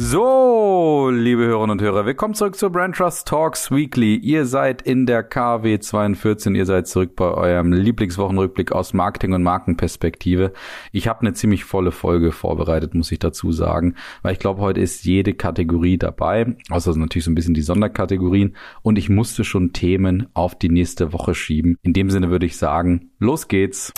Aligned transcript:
So, 0.00 1.10
liebe 1.12 1.42
Hörerinnen 1.42 1.72
und 1.72 1.82
Hörer, 1.82 2.06
willkommen 2.06 2.32
zurück 2.32 2.54
zu 2.54 2.70
Brand 2.70 2.94
Trust 2.94 3.26
Talks 3.26 3.72
Weekly. 3.72 4.14
Ihr 4.14 4.46
seid 4.46 4.80
in 4.80 5.06
der 5.06 5.24
KW 5.24 5.80
42, 5.80 6.54
ihr 6.54 6.66
seid 6.66 6.86
zurück 6.86 7.16
bei 7.16 7.28
eurem 7.32 7.72
Lieblingswochenrückblick 7.72 8.70
aus 8.70 8.94
Marketing 8.94 9.32
und 9.32 9.42
Markenperspektive. 9.42 10.52
Ich 10.92 11.08
habe 11.08 11.22
eine 11.22 11.32
ziemlich 11.32 11.64
volle 11.64 11.90
Folge 11.90 12.30
vorbereitet, 12.30 12.94
muss 12.94 13.10
ich 13.10 13.18
dazu 13.18 13.50
sagen, 13.50 13.96
weil 14.22 14.34
ich 14.34 14.38
glaube, 14.38 14.60
heute 14.60 14.80
ist 14.80 15.04
jede 15.04 15.34
Kategorie 15.34 15.98
dabei, 15.98 16.54
außer 16.70 16.96
natürlich 16.96 17.24
so 17.24 17.32
ein 17.32 17.34
bisschen 17.34 17.54
die 17.54 17.62
Sonderkategorien 17.62 18.54
und 18.82 18.98
ich 18.98 19.08
musste 19.08 19.42
schon 19.42 19.72
Themen 19.72 20.28
auf 20.32 20.56
die 20.56 20.68
nächste 20.68 21.12
Woche 21.12 21.34
schieben. 21.34 21.76
In 21.82 21.92
dem 21.92 22.10
Sinne 22.10 22.30
würde 22.30 22.46
ich 22.46 22.56
sagen, 22.56 23.10
los 23.18 23.48
geht's. 23.48 23.92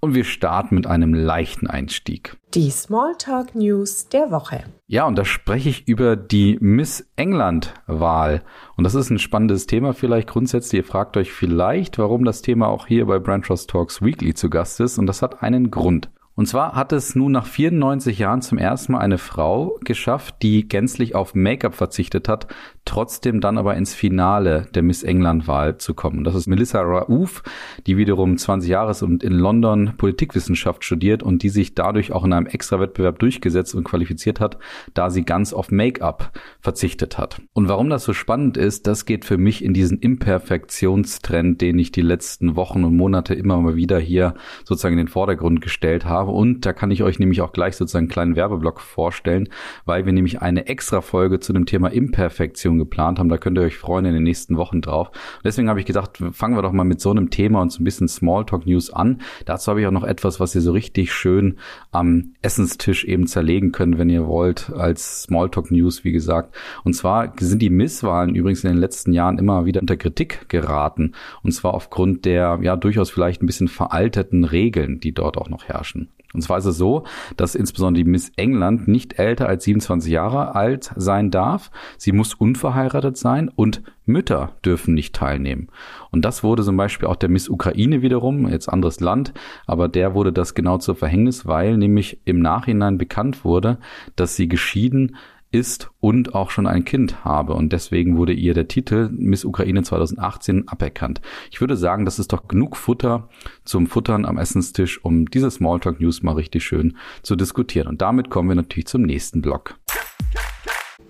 Und 0.00 0.14
wir 0.14 0.22
starten 0.22 0.76
mit 0.76 0.86
einem 0.86 1.12
leichten 1.12 1.66
Einstieg. 1.66 2.36
Die 2.54 2.70
Smalltalk 2.70 3.56
News 3.56 4.08
der 4.08 4.30
Woche. 4.30 4.62
Ja, 4.86 5.06
und 5.06 5.18
da 5.18 5.24
spreche 5.24 5.68
ich 5.68 5.88
über 5.88 6.14
die 6.14 6.56
Miss 6.60 7.10
England-Wahl. 7.16 8.42
Und 8.76 8.84
das 8.84 8.94
ist 8.94 9.10
ein 9.10 9.18
spannendes 9.18 9.66
Thema 9.66 9.94
vielleicht 9.94 10.28
grundsätzlich. 10.28 10.82
Ihr 10.82 10.84
fragt 10.84 11.16
euch 11.16 11.32
vielleicht, 11.32 11.98
warum 11.98 12.24
das 12.24 12.42
Thema 12.42 12.68
auch 12.68 12.86
hier 12.86 13.06
bei 13.06 13.18
Brand 13.18 13.46
Trust 13.46 13.70
Talks 13.70 14.00
Weekly 14.00 14.34
zu 14.34 14.50
Gast 14.50 14.78
ist. 14.78 14.98
Und 14.98 15.06
das 15.06 15.20
hat 15.20 15.42
einen 15.42 15.72
Grund. 15.72 16.10
Und 16.38 16.46
zwar 16.46 16.76
hat 16.76 16.92
es 16.92 17.16
nun 17.16 17.32
nach 17.32 17.46
94 17.46 18.20
Jahren 18.20 18.42
zum 18.42 18.58
ersten 18.58 18.92
Mal 18.92 19.00
eine 19.00 19.18
Frau 19.18 19.76
geschafft, 19.84 20.36
die 20.42 20.68
gänzlich 20.68 21.16
auf 21.16 21.34
Make-up 21.34 21.74
verzichtet 21.74 22.28
hat, 22.28 22.46
trotzdem 22.88 23.42
dann 23.42 23.58
aber 23.58 23.76
ins 23.76 23.94
Finale 23.94 24.66
der 24.74 24.82
Miss 24.82 25.02
England-Wahl 25.02 25.76
zu 25.76 25.92
kommen. 25.92 26.24
Das 26.24 26.34
ist 26.34 26.46
Melissa 26.46 26.80
Raouf, 26.80 27.42
die 27.86 27.98
wiederum 27.98 28.38
20 28.38 28.70
Jahre 28.70 28.92
ist 28.92 29.02
und 29.02 29.22
in 29.22 29.34
London 29.34 29.92
Politikwissenschaft 29.98 30.82
studiert 30.84 31.22
und 31.22 31.42
die 31.42 31.50
sich 31.50 31.74
dadurch 31.74 32.12
auch 32.12 32.24
in 32.24 32.32
einem 32.32 32.46
Extra-Wettbewerb 32.46 33.18
durchgesetzt 33.18 33.74
und 33.74 33.84
qualifiziert 33.84 34.40
hat, 34.40 34.56
da 34.94 35.10
sie 35.10 35.22
ganz 35.22 35.52
auf 35.52 35.70
Make-up 35.70 36.32
verzichtet 36.60 37.18
hat. 37.18 37.42
Und 37.52 37.68
warum 37.68 37.90
das 37.90 38.04
so 38.04 38.14
spannend 38.14 38.56
ist, 38.56 38.86
das 38.86 39.04
geht 39.04 39.26
für 39.26 39.36
mich 39.36 39.62
in 39.62 39.74
diesen 39.74 39.98
Imperfektionstrend, 39.98 41.60
den 41.60 41.78
ich 41.78 41.92
die 41.92 42.00
letzten 42.00 42.56
Wochen 42.56 42.84
und 42.84 42.96
Monate 42.96 43.34
immer 43.34 43.60
mal 43.60 43.76
wieder 43.76 43.98
hier 43.98 44.32
sozusagen 44.64 44.94
in 44.94 45.04
den 45.04 45.08
Vordergrund 45.08 45.60
gestellt 45.60 46.06
habe. 46.06 46.30
Und 46.30 46.64
da 46.64 46.72
kann 46.72 46.90
ich 46.90 47.02
euch 47.02 47.18
nämlich 47.18 47.42
auch 47.42 47.52
gleich 47.52 47.76
sozusagen 47.76 48.04
einen 48.04 48.12
kleinen 48.12 48.36
Werbeblock 48.36 48.80
vorstellen, 48.80 49.50
weil 49.84 50.06
wir 50.06 50.14
nämlich 50.14 50.40
eine 50.40 50.68
extra 50.68 51.02
Folge 51.02 51.38
zu 51.38 51.52
dem 51.52 51.66
Thema 51.66 51.88
Imperfektion 51.88 52.77
geplant 52.78 53.18
haben. 53.18 53.28
Da 53.28 53.38
könnt 53.38 53.58
ihr 53.58 53.62
euch 53.62 53.76
freuen 53.76 54.04
in 54.04 54.14
den 54.14 54.22
nächsten 54.22 54.56
Wochen 54.56 54.80
drauf. 54.80 55.08
Und 55.08 55.44
deswegen 55.44 55.68
habe 55.68 55.80
ich 55.80 55.86
gedacht, 55.86 56.22
fangen 56.32 56.56
wir 56.56 56.62
doch 56.62 56.72
mal 56.72 56.84
mit 56.84 57.00
so 57.00 57.10
einem 57.10 57.30
Thema 57.30 57.62
und 57.62 57.72
so 57.72 57.80
ein 57.80 57.84
bisschen 57.84 58.08
Smalltalk 58.08 58.66
News 58.66 58.90
an. 58.90 59.20
Dazu 59.44 59.70
habe 59.70 59.80
ich 59.80 59.86
auch 59.86 59.92
noch 59.92 60.04
etwas, 60.04 60.40
was 60.40 60.54
ihr 60.54 60.60
so 60.60 60.72
richtig 60.72 61.12
schön 61.12 61.58
am 61.92 62.34
Essenstisch 62.42 63.04
eben 63.04 63.26
zerlegen 63.26 63.72
könnt, 63.72 63.98
wenn 63.98 64.10
ihr 64.10 64.26
wollt, 64.26 64.70
als 64.70 65.22
Smalltalk 65.22 65.70
News, 65.70 66.04
wie 66.04 66.12
gesagt. 66.12 66.54
Und 66.84 66.94
zwar 66.94 67.32
sind 67.38 67.62
die 67.62 67.70
Misswahlen 67.70 68.34
übrigens 68.34 68.64
in 68.64 68.70
den 68.70 68.78
letzten 68.78 69.12
Jahren 69.12 69.38
immer 69.38 69.64
wieder 69.64 69.80
unter 69.80 69.96
Kritik 69.96 70.48
geraten. 70.48 71.12
Und 71.42 71.52
zwar 71.52 71.74
aufgrund 71.74 72.24
der, 72.24 72.58
ja, 72.62 72.76
durchaus 72.76 73.10
vielleicht 73.10 73.42
ein 73.42 73.46
bisschen 73.46 73.68
veralteten 73.68 74.44
Regeln, 74.44 75.00
die 75.00 75.12
dort 75.12 75.36
auch 75.36 75.48
noch 75.48 75.64
herrschen. 75.64 76.08
Und 76.34 76.42
zwar 76.42 76.58
ist 76.58 76.66
es 76.66 76.76
so, 76.76 77.04
dass 77.36 77.54
insbesondere 77.54 78.04
die 78.04 78.10
Miss 78.10 78.32
England 78.36 78.86
nicht 78.86 79.18
älter 79.18 79.48
als 79.48 79.64
27 79.64 80.12
Jahre 80.12 80.54
alt 80.54 80.92
sein 80.94 81.30
darf. 81.30 81.70
Sie 81.96 82.12
muss 82.12 82.34
unverheiratet 82.34 83.16
sein 83.16 83.48
und 83.48 83.82
Mütter 84.04 84.52
dürfen 84.64 84.92
nicht 84.92 85.14
teilnehmen. 85.14 85.68
Und 86.10 86.24
das 86.26 86.42
wurde 86.42 86.62
zum 86.62 86.76
Beispiel 86.76 87.08
auch 87.08 87.16
der 87.16 87.30
Miss 87.30 87.48
Ukraine 87.48 88.02
wiederum, 88.02 88.48
jetzt 88.48 88.68
anderes 88.68 89.00
Land, 89.00 89.32
aber 89.66 89.88
der 89.88 90.14
wurde 90.14 90.32
das 90.32 90.54
genau 90.54 90.78
zur 90.78 90.96
Verhängnis, 90.96 91.46
weil 91.46 91.78
nämlich 91.78 92.20
im 92.26 92.40
Nachhinein 92.40 92.98
bekannt 92.98 93.44
wurde, 93.44 93.78
dass 94.16 94.36
sie 94.36 94.48
geschieden 94.48 95.16
ist 95.50 95.90
und 96.00 96.34
auch 96.34 96.50
schon 96.50 96.66
ein 96.66 96.84
Kind 96.84 97.24
habe. 97.24 97.54
Und 97.54 97.72
deswegen 97.72 98.16
wurde 98.16 98.32
ihr 98.32 98.54
der 98.54 98.68
Titel 98.68 99.08
Miss 99.12 99.44
Ukraine 99.44 99.82
2018 99.82 100.68
aberkannt. 100.68 101.20
Ich 101.50 101.60
würde 101.60 101.76
sagen, 101.76 102.04
das 102.04 102.18
ist 102.18 102.32
doch 102.32 102.48
genug 102.48 102.76
Futter 102.76 103.28
zum 103.64 103.86
Futtern 103.86 104.24
am 104.24 104.38
Essenstisch, 104.38 105.04
um 105.04 105.26
diese 105.26 105.50
Smalltalk 105.50 106.00
News 106.00 106.22
mal 106.22 106.32
richtig 106.32 106.64
schön 106.64 106.96
zu 107.22 107.36
diskutieren. 107.36 107.88
Und 107.88 108.02
damit 108.02 108.30
kommen 108.30 108.48
wir 108.48 108.56
natürlich 108.56 108.86
zum 108.86 109.02
nächsten 109.02 109.42
Block. 109.42 109.78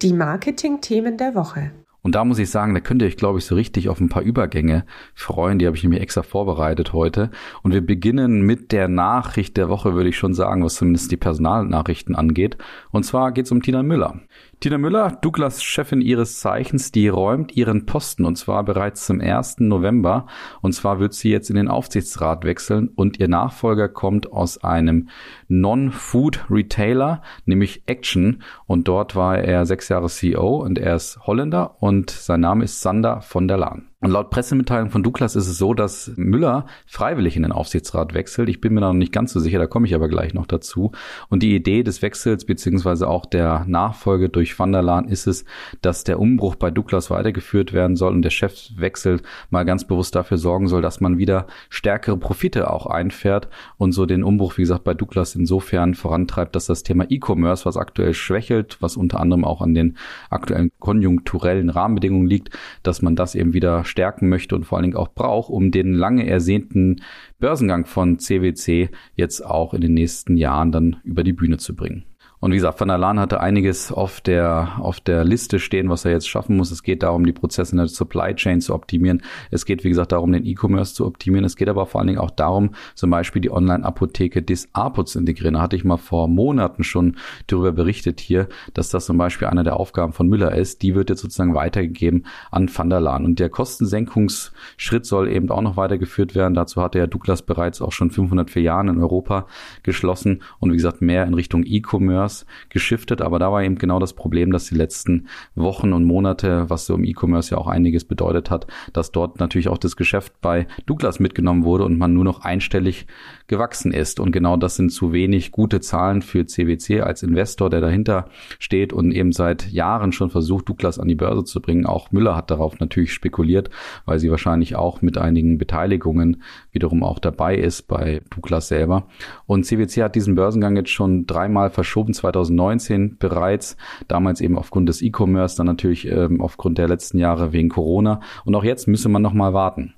Die 0.02 0.12
Marketing-Themen 0.12 1.16
der 1.16 1.34
Woche. 1.34 1.72
Und 2.02 2.14
da 2.14 2.24
muss 2.24 2.38
ich 2.38 2.50
sagen, 2.50 2.74
da 2.74 2.80
könnt 2.80 3.02
ihr 3.02 3.08
euch, 3.08 3.16
glaube 3.16 3.38
ich, 3.38 3.44
so 3.44 3.54
richtig 3.54 3.88
auf 3.88 4.00
ein 4.00 4.08
paar 4.08 4.22
Übergänge 4.22 4.84
freuen. 5.14 5.58
Die 5.58 5.66
habe 5.66 5.76
ich 5.76 5.82
nämlich 5.82 6.00
extra 6.00 6.22
vorbereitet 6.22 6.92
heute. 6.92 7.30
Und 7.62 7.72
wir 7.72 7.84
beginnen 7.84 8.42
mit 8.42 8.72
der 8.72 8.88
Nachricht 8.88 9.56
der 9.56 9.68
Woche, 9.68 9.94
würde 9.94 10.08
ich 10.08 10.16
schon 10.16 10.32
sagen, 10.32 10.64
was 10.64 10.76
zumindest 10.76 11.10
die 11.10 11.16
Personalnachrichten 11.16 12.14
angeht. 12.14 12.56
Und 12.92 13.04
zwar 13.04 13.32
geht 13.32 13.46
es 13.46 13.52
um 13.52 13.62
Tina 13.62 13.82
Müller. 13.82 14.20
Tina 14.60 14.76
Müller, 14.76 15.16
Douglas 15.20 15.62
Chefin 15.62 16.00
ihres 16.00 16.40
Zeichens, 16.40 16.90
die 16.90 17.06
räumt 17.06 17.56
ihren 17.56 17.86
Posten 17.86 18.24
und 18.24 18.34
zwar 18.34 18.64
bereits 18.64 19.06
zum 19.06 19.20
1. 19.20 19.60
November. 19.60 20.26
Und 20.62 20.72
zwar 20.72 20.98
wird 20.98 21.14
sie 21.14 21.30
jetzt 21.30 21.48
in 21.48 21.54
den 21.54 21.68
Aufsichtsrat 21.68 22.44
wechseln 22.44 22.88
und 22.88 23.20
ihr 23.20 23.28
Nachfolger 23.28 23.88
kommt 23.88 24.32
aus 24.32 24.58
einem 24.64 25.10
Non-Food-Retailer, 25.46 27.22
nämlich 27.44 27.84
Action. 27.86 28.42
Und 28.66 28.88
dort 28.88 29.14
war 29.14 29.38
er 29.38 29.64
sechs 29.64 29.88
Jahre 29.90 30.08
CEO 30.08 30.56
und 30.56 30.80
er 30.80 30.96
ist 30.96 31.20
Holländer 31.24 31.80
und 31.80 32.10
sein 32.10 32.40
Name 32.40 32.64
ist 32.64 32.80
Sander 32.80 33.20
von 33.20 33.46
der 33.46 33.58
Laan. 33.58 33.87
Und 34.00 34.12
laut 34.12 34.30
Pressemitteilung 34.30 34.90
von 34.90 35.02
Douglas 35.02 35.34
ist 35.34 35.48
es 35.48 35.58
so, 35.58 35.74
dass 35.74 36.12
Müller 36.14 36.66
freiwillig 36.86 37.34
in 37.34 37.42
den 37.42 37.50
Aufsichtsrat 37.50 38.14
wechselt. 38.14 38.48
Ich 38.48 38.60
bin 38.60 38.72
mir 38.72 38.80
da 38.80 38.86
noch 38.88 38.94
nicht 38.94 39.12
ganz 39.12 39.32
so 39.32 39.40
sicher, 39.40 39.58
da 39.58 39.66
komme 39.66 39.88
ich 39.88 39.94
aber 39.96 40.06
gleich 40.06 40.34
noch 40.34 40.46
dazu. 40.46 40.92
Und 41.30 41.42
die 41.42 41.56
Idee 41.56 41.82
des 41.82 42.00
Wechsels 42.00 42.44
beziehungsweise 42.44 43.08
auch 43.08 43.26
der 43.26 43.64
Nachfolge 43.66 44.28
durch 44.28 44.56
Van 44.56 44.70
der 44.70 44.82
Laan 44.82 45.08
ist 45.08 45.26
es, 45.26 45.44
dass 45.82 46.04
der 46.04 46.20
Umbruch 46.20 46.54
bei 46.54 46.70
Douglas 46.70 47.10
weitergeführt 47.10 47.72
werden 47.72 47.96
soll 47.96 48.12
und 48.12 48.22
der 48.22 48.30
Chefwechsel 48.30 49.20
mal 49.50 49.64
ganz 49.64 49.84
bewusst 49.84 50.14
dafür 50.14 50.38
sorgen 50.38 50.68
soll, 50.68 50.80
dass 50.80 51.00
man 51.00 51.18
wieder 51.18 51.48
stärkere 51.68 52.16
Profite 52.16 52.70
auch 52.70 52.86
einfährt 52.86 53.48
und 53.78 53.90
so 53.90 54.06
den 54.06 54.22
Umbruch, 54.22 54.58
wie 54.58 54.62
gesagt, 54.62 54.84
bei 54.84 54.94
Douglas 54.94 55.34
insofern 55.34 55.96
vorantreibt, 55.96 56.54
dass 56.54 56.66
das 56.66 56.84
Thema 56.84 57.04
E-Commerce, 57.10 57.64
was 57.64 57.76
aktuell 57.76 58.14
schwächelt, 58.14 58.76
was 58.78 58.96
unter 58.96 59.18
anderem 59.18 59.44
auch 59.44 59.60
an 59.60 59.74
den 59.74 59.96
aktuellen 60.30 60.70
konjunkturellen 60.78 61.68
Rahmenbedingungen 61.68 62.28
liegt, 62.28 62.56
dass 62.84 63.02
man 63.02 63.16
das 63.16 63.34
eben 63.34 63.54
wieder 63.54 63.87
stärken 63.88 64.28
möchte 64.28 64.54
und 64.54 64.64
vor 64.64 64.78
allen 64.78 64.84
Dingen 64.84 64.96
auch 64.96 65.08
braucht, 65.08 65.50
um 65.50 65.70
den 65.70 65.92
lange 65.92 66.26
ersehnten 66.26 67.02
Börsengang 67.38 67.86
von 67.86 68.18
CWC 68.18 68.90
jetzt 69.14 69.44
auch 69.44 69.74
in 69.74 69.80
den 69.80 69.94
nächsten 69.94 70.36
Jahren 70.36 70.72
dann 70.72 70.96
über 71.04 71.24
die 71.24 71.32
Bühne 71.32 71.58
zu 71.58 71.74
bringen. 71.74 72.04
Und 72.40 72.52
wie 72.52 72.56
gesagt, 72.56 72.80
Van 72.80 72.88
der 72.88 72.98
Laan 72.98 73.18
hatte 73.18 73.40
einiges 73.40 73.90
auf 73.90 74.20
der, 74.20 74.76
auf 74.78 75.00
der 75.00 75.24
Liste 75.24 75.58
stehen, 75.58 75.90
was 75.90 76.04
er 76.04 76.12
jetzt 76.12 76.28
schaffen 76.28 76.56
muss. 76.56 76.70
Es 76.70 76.84
geht 76.84 77.02
darum, 77.02 77.26
die 77.26 77.32
Prozesse 77.32 77.72
in 77.72 77.78
der 77.78 77.88
Supply 77.88 78.34
Chain 78.34 78.60
zu 78.60 78.74
optimieren. 78.74 79.22
Es 79.50 79.64
geht, 79.64 79.82
wie 79.82 79.88
gesagt, 79.88 80.12
darum, 80.12 80.30
den 80.30 80.46
E-Commerce 80.46 80.94
zu 80.94 81.04
optimieren. 81.04 81.44
Es 81.44 81.56
geht 81.56 81.68
aber 81.68 81.86
vor 81.86 82.00
allen 82.00 82.06
Dingen 82.06 82.20
auch 82.20 82.30
darum, 82.30 82.70
zum 82.94 83.10
Beispiel 83.10 83.42
die 83.42 83.50
Online-Apotheke 83.50 84.42
des 84.42 84.68
APO 84.72 85.02
zu 85.02 85.18
integrieren. 85.18 85.54
Da 85.54 85.62
hatte 85.62 85.74
ich 85.74 85.84
mal 85.84 85.96
vor 85.96 86.28
Monaten 86.28 86.84
schon 86.84 87.16
darüber 87.48 87.72
berichtet 87.72 88.20
hier, 88.20 88.48
dass 88.72 88.88
das 88.90 89.06
zum 89.06 89.18
Beispiel 89.18 89.48
einer 89.48 89.64
der 89.64 89.76
Aufgaben 89.78 90.12
von 90.12 90.28
Müller 90.28 90.54
ist. 90.54 90.82
Die 90.82 90.94
wird 90.94 91.10
jetzt 91.10 91.22
sozusagen 91.22 91.54
weitergegeben 91.54 92.24
an 92.52 92.70
Van 92.72 92.88
der 92.88 93.00
Laan. 93.00 93.24
Und 93.24 93.40
der 93.40 93.48
Kostensenkungsschritt 93.48 95.06
soll 95.06 95.28
eben 95.28 95.50
auch 95.50 95.62
noch 95.62 95.76
weitergeführt 95.76 96.36
werden. 96.36 96.54
Dazu 96.54 96.82
hatte 96.82 96.98
ja 96.98 97.08
Douglas 97.08 97.42
bereits 97.42 97.82
auch 97.82 97.92
schon 97.92 98.10
504 98.12 98.62
Jahren 98.62 98.88
in 98.88 98.98
Europa 99.00 99.46
geschlossen 99.82 100.42
und 100.60 100.70
wie 100.70 100.76
gesagt, 100.76 101.02
mehr 101.02 101.26
in 101.26 101.34
Richtung 101.34 101.64
E-Commerce 101.64 102.27
E-Commerce 102.28 102.46
geschiftet, 102.68 103.22
aber 103.22 103.38
da 103.38 103.50
war 103.50 103.62
eben 103.62 103.76
genau 103.76 103.98
das 103.98 104.12
Problem, 104.12 104.52
dass 104.52 104.66
die 104.66 104.74
letzten 104.74 105.28
Wochen 105.54 105.92
und 105.92 106.04
Monate, 106.04 106.68
was 106.68 106.86
so 106.86 106.94
im 106.94 107.04
E-Commerce 107.04 107.54
ja 107.54 107.58
auch 107.58 107.66
einiges 107.66 108.04
bedeutet 108.04 108.50
hat, 108.50 108.66
dass 108.92 109.10
dort 109.10 109.40
natürlich 109.40 109.68
auch 109.68 109.78
das 109.78 109.96
Geschäft 109.96 110.40
bei 110.40 110.66
Douglas 110.86 111.20
mitgenommen 111.20 111.64
wurde 111.64 111.84
und 111.84 111.98
man 111.98 112.12
nur 112.12 112.24
noch 112.24 112.42
einstellig 112.42 113.06
gewachsen 113.46 113.92
ist. 113.92 114.20
Und 114.20 114.32
genau 114.32 114.56
das 114.56 114.76
sind 114.76 114.90
zu 114.90 115.12
wenig 115.12 115.52
gute 115.52 115.80
Zahlen 115.80 116.22
für 116.22 116.46
CWC 116.46 117.00
als 117.00 117.22
Investor, 117.22 117.70
der 117.70 117.80
dahinter 117.80 118.28
steht 118.58 118.92
und 118.92 119.12
eben 119.12 119.32
seit 119.32 119.70
Jahren 119.70 120.12
schon 120.12 120.30
versucht, 120.30 120.68
Douglas 120.68 120.98
an 120.98 121.08
die 121.08 121.14
Börse 121.14 121.44
zu 121.44 121.60
bringen. 121.60 121.86
Auch 121.86 122.12
Müller 122.12 122.36
hat 122.36 122.50
darauf 122.50 122.78
natürlich 122.78 123.12
spekuliert, 123.12 123.70
weil 124.04 124.18
sie 124.18 124.30
wahrscheinlich 124.30 124.76
auch 124.76 125.02
mit 125.02 125.16
einigen 125.16 125.58
Beteiligungen 125.58 126.42
wiederum 126.72 127.02
auch 127.02 127.18
dabei 127.18 127.56
ist 127.56 127.88
bei 127.88 128.20
Douglas 128.30 128.68
selber. 128.68 129.06
Und 129.46 129.64
CWC 129.64 130.02
hat 130.02 130.14
diesen 130.14 130.34
Börsengang 130.34 130.76
jetzt 130.76 130.90
schon 130.90 131.26
dreimal 131.26 131.70
verschoben 131.70 132.12
2019 132.12 133.16
bereits, 133.18 133.76
damals 134.06 134.40
eben 134.40 134.58
aufgrund 134.58 134.88
des 134.88 135.02
E-Commerce, 135.02 135.56
dann 135.56 135.66
natürlich 135.66 136.06
ähm, 136.06 136.40
aufgrund 136.40 136.78
der 136.78 136.88
letzten 136.88 137.18
Jahre 137.18 137.52
wegen 137.52 137.68
Corona. 137.68 138.20
Und 138.44 138.54
auch 138.54 138.64
jetzt 138.64 138.88
müsse 138.88 139.08
man 139.08 139.22
noch 139.22 139.32
mal 139.32 139.52
warten. 139.52 139.94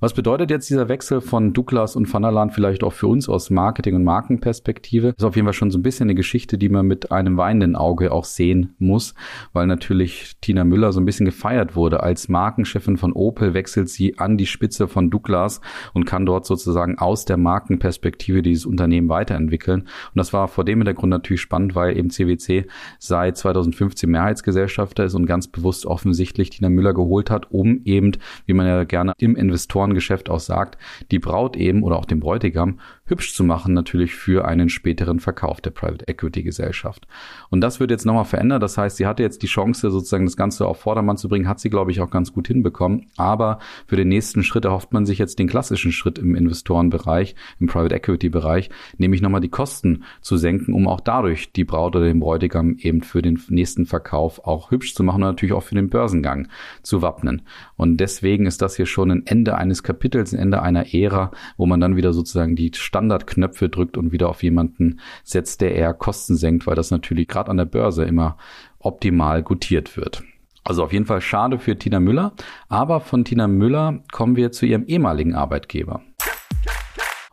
Was 0.00 0.14
bedeutet 0.14 0.50
jetzt 0.50 0.68
dieser 0.70 0.88
Wechsel 0.88 1.20
von 1.20 1.52
Douglas 1.52 1.96
und 1.96 2.12
Van 2.12 2.22
der 2.22 2.32
Laan 2.32 2.50
vielleicht 2.50 2.82
auch 2.82 2.92
für 2.92 3.06
uns 3.06 3.28
aus 3.28 3.50
Marketing- 3.50 3.94
und 3.94 4.04
Markenperspektive? 4.04 5.08
Das 5.08 5.18
ist 5.18 5.24
auf 5.24 5.36
jeden 5.36 5.46
Fall 5.46 5.52
schon 5.52 5.70
so 5.70 5.78
ein 5.78 5.82
bisschen 5.82 6.06
eine 6.06 6.14
Geschichte, 6.14 6.58
die 6.58 6.68
man 6.68 6.86
mit 6.86 7.12
einem 7.12 7.36
weinenden 7.36 7.76
Auge 7.76 8.12
auch 8.12 8.24
sehen 8.24 8.74
muss, 8.78 9.14
weil 9.52 9.66
natürlich 9.66 10.36
Tina 10.40 10.64
Müller 10.64 10.92
so 10.92 11.00
ein 11.00 11.04
bisschen 11.04 11.26
gefeiert 11.26 11.76
wurde. 11.76 12.02
Als 12.02 12.28
Markenchefin 12.28 12.96
von 12.96 13.12
Opel 13.12 13.54
wechselt 13.54 13.88
sie 13.88 14.18
an 14.18 14.36
die 14.36 14.46
Spitze 14.46 14.88
von 14.88 15.10
Douglas 15.10 15.60
und 15.92 16.04
kann 16.04 16.26
dort 16.26 16.46
sozusagen 16.46 16.98
aus 16.98 17.24
der 17.24 17.36
Markenperspektive 17.36 18.42
dieses 18.42 18.66
Unternehmen 18.66 19.08
weiterentwickeln. 19.08 19.82
Und 19.82 20.16
das 20.16 20.32
war 20.32 20.48
vor 20.48 20.64
dem 20.64 20.78
Hintergrund 20.78 21.10
natürlich 21.10 21.40
spannend, 21.40 21.74
weil 21.74 21.96
eben 21.96 22.10
CWC 22.10 22.66
seit 22.98 23.36
2015 23.36 24.10
Mehrheitsgesellschafter 24.10 25.04
ist 25.04 25.14
und 25.14 25.26
ganz 25.26 25.48
bewusst 25.48 25.86
offensichtlich 25.86 26.50
Tina 26.50 26.68
Müller 26.68 26.94
geholt 26.94 27.30
hat, 27.30 27.50
um 27.50 27.80
eben, 27.84 28.12
wie 28.46 28.52
man 28.52 28.66
ja 28.66 28.84
gerne 28.84 29.12
im 29.18 29.36
Invest 29.36 29.71
Investorengeschäft 29.72 30.28
auch 30.30 30.40
sagt, 30.40 30.78
die 31.10 31.18
Braut 31.18 31.56
eben 31.56 31.82
oder 31.82 31.96
auch 31.96 32.04
den 32.04 32.20
Bräutigam 32.20 32.80
hübsch 33.12 33.34
zu 33.34 33.44
machen, 33.44 33.74
natürlich 33.74 34.14
für 34.14 34.46
einen 34.46 34.70
späteren 34.70 35.20
Verkauf 35.20 35.60
der 35.60 35.70
Private 35.70 36.08
Equity 36.08 36.42
Gesellschaft. 36.42 37.06
Und 37.50 37.60
das 37.60 37.78
wird 37.78 37.90
jetzt 37.90 38.06
nochmal 38.06 38.24
verändert. 38.24 38.62
Das 38.62 38.78
heißt, 38.78 38.96
sie 38.96 39.06
hatte 39.06 39.22
jetzt 39.22 39.42
die 39.42 39.48
Chance, 39.48 39.90
sozusagen 39.90 40.24
das 40.24 40.36
Ganze 40.36 40.66
auf 40.66 40.80
Vordermann 40.80 41.18
zu 41.18 41.28
bringen, 41.28 41.46
hat 41.46 41.60
sie, 41.60 41.68
glaube 41.68 41.90
ich, 41.90 42.00
auch 42.00 42.10
ganz 42.10 42.32
gut 42.32 42.48
hinbekommen. 42.48 43.08
Aber 43.18 43.58
für 43.86 43.96
den 43.96 44.08
nächsten 44.08 44.42
Schritt 44.42 44.64
erhofft 44.64 44.94
man 44.94 45.04
sich 45.04 45.18
jetzt 45.18 45.38
den 45.38 45.46
klassischen 45.46 45.92
Schritt 45.92 46.18
im 46.18 46.34
Investorenbereich, 46.34 47.34
im 47.60 47.66
Private 47.66 47.94
Equity 47.94 48.30
Bereich, 48.30 48.70
nämlich 48.96 49.20
nochmal 49.20 49.42
die 49.42 49.50
Kosten 49.50 50.04
zu 50.22 50.38
senken, 50.38 50.72
um 50.72 50.88
auch 50.88 51.00
dadurch 51.00 51.52
die 51.52 51.64
Braut 51.64 51.94
oder 51.94 52.06
den 52.06 52.20
Bräutigam 52.20 52.76
eben 52.78 53.02
für 53.02 53.20
den 53.20 53.38
nächsten 53.50 53.84
Verkauf 53.84 54.46
auch 54.46 54.70
hübsch 54.70 54.94
zu 54.94 55.04
machen 55.04 55.22
und 55.22 55.28
natürlich 55.28 55.52
auch 55.52 55.62
für 55.62 55.74
den 55.74 55.90
Börsengang 55.90 56.48
zu 56.82 57.02
wappnen. 57.02 57.42
Und 57.76 57.98
deswegen 57.98 58.46
ist 58.46 58.62
das 58.62 58.76
hier 58.76 58.86
schon 58.86 59.10
ein 59.10 59.26
Ende 59.26 59.58
eines 59.58 59.82
Kapitels, 59.82 60.32
ein 60.32 60.38
Ende 60.38 60.62
einer 60.62 60.94
Ära, 60.94 61.30
wo 61.58 61.66
man 61.66 61.78
dann 61.78 61.96
wieder 61.96 62.14
sozusagen 62.14 62.56
die 62.56 62.70
Standardknöpfe 63.02 63.68
drückt 63.68 63.96
und 63.96 64.12
wieder 64.12 64.28
auf 64.28 64.42
jemanden 64.42 65.00
setzt, 65.24 65.60
der 65.60 65.74
eher 65.74 65.92
Kosten 65.92 66.36
senkt, 66.36 66.66
weil 66.66 66.76
das 66.76 66.92
natürlich 66.92 67.26
gerade 67.26 67.50
an 67.50 67.56
der 67.56 67.64
Börse 67.64 68.04
immer 68.04 68.36
optimal 68.78 69.42
gutiert 69.42 69.96
wird. 69.96 70.22
Also 70.64 70.84
auf 70.84 70.92
jeden 70.92 71.06
Fall 71.06 71.20
schade 71.20 71.58
für 71.58 71.76
Tina 71.76 71.98
Müller, 71.98 72.32
aber 72.68 73.00
von 73.00 73.24
Tina 73.24 73.48
Müller 73.48 74.04
kommen 74.12 74.36
wir 74.36 74.52
zu 74.52 74.64
ihrem 74.66 74.84
ehemaligen 74.84 75.34
Arbeitgeber. 75.34 76.02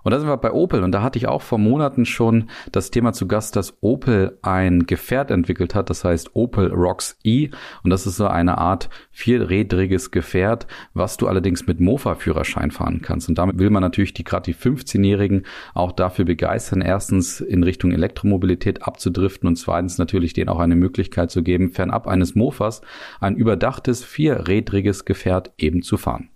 Und 0.09 0.13
da 0.13 0.19
sind 0.21 0.27
wir 0.27 0.37
bei 0.37 0.53
Opel 0.53 0.81
und 0.81 0.91
da 0.91 1.03
hatte 1.03 1.19
ich 1.19 1.27
auch 1.27 1.43
vor 1.43 1.59
Monaten 1.59 2.03
schon 2.03 2.49
das 2.71 2.89
Thema 2.89 3.13
zu 3.13 3.27
Gast, 3.27 3.55
dass 3.55 3.77
Opel 3.81 4.39
ein 4.41 4.87
Gefährt 4.87 5.29
entwickelt 5.29 5.75
hat, 5.75 5.91
das 5.91 6.03
heißt 6.03 6.31
Opel 6.35 6.73
Rocks 6.73 7.19
E 7.23 7.51
und 7.83 7.91
das 7.91 8.07
ist 8.07 8.15
so 8.15 8.25
eine 8.25 8.57
Art 8.57 8.89
vierrädriges 9.11 10.09
Gefährt, 10.09 10.65
was 10.95 11.17
du 11.17 11.27
allerdings 11.27 11.67
mit 11.67 11.79
Mofa-Führerschein 11.79 12.71
fahren 12.71 13.03
kannst. 13.03 13.29
Und 13.29 13.37
damit 13.37 13.59
will 13.59 13.69
man 13.69 13.83
natürlich 13.83 14.15
die 14.15 14.23
gerade 14.23 14.51
die 14.51 14.55
15-Jährigen 14.55 15.43
auch 15.75 15.91
dafür 15.91 16.25
begeistern, 16.25 16.81
erstens 16.81 17.39
in 17.39 17.61
Richtung 17.61 17.91
Elektromobilität 17.91 18.81
abzudriften 18.81 19.47
und 19.47 19.57
zweitens 19.57 19.99
natürlich 19.99 20.33
denen 20.33 20.49
auch 20.49 20.57
eine 20.57 20.75
Möglichkeit 20.75 21.29
zu 21.29 21.43
geben, 21.43 21.69
fernab 21.69 22.07
eines 22.07 22.33
Mofas 22.33 22.81
ein 23.19 23.35
überdachtes 23.35 24.03
vierrädriges 24.03 25.05
Gefährt 25.05 25.51
eben 25.59 25.83
zu 25.83 25.97
fahren. 25.97 26.29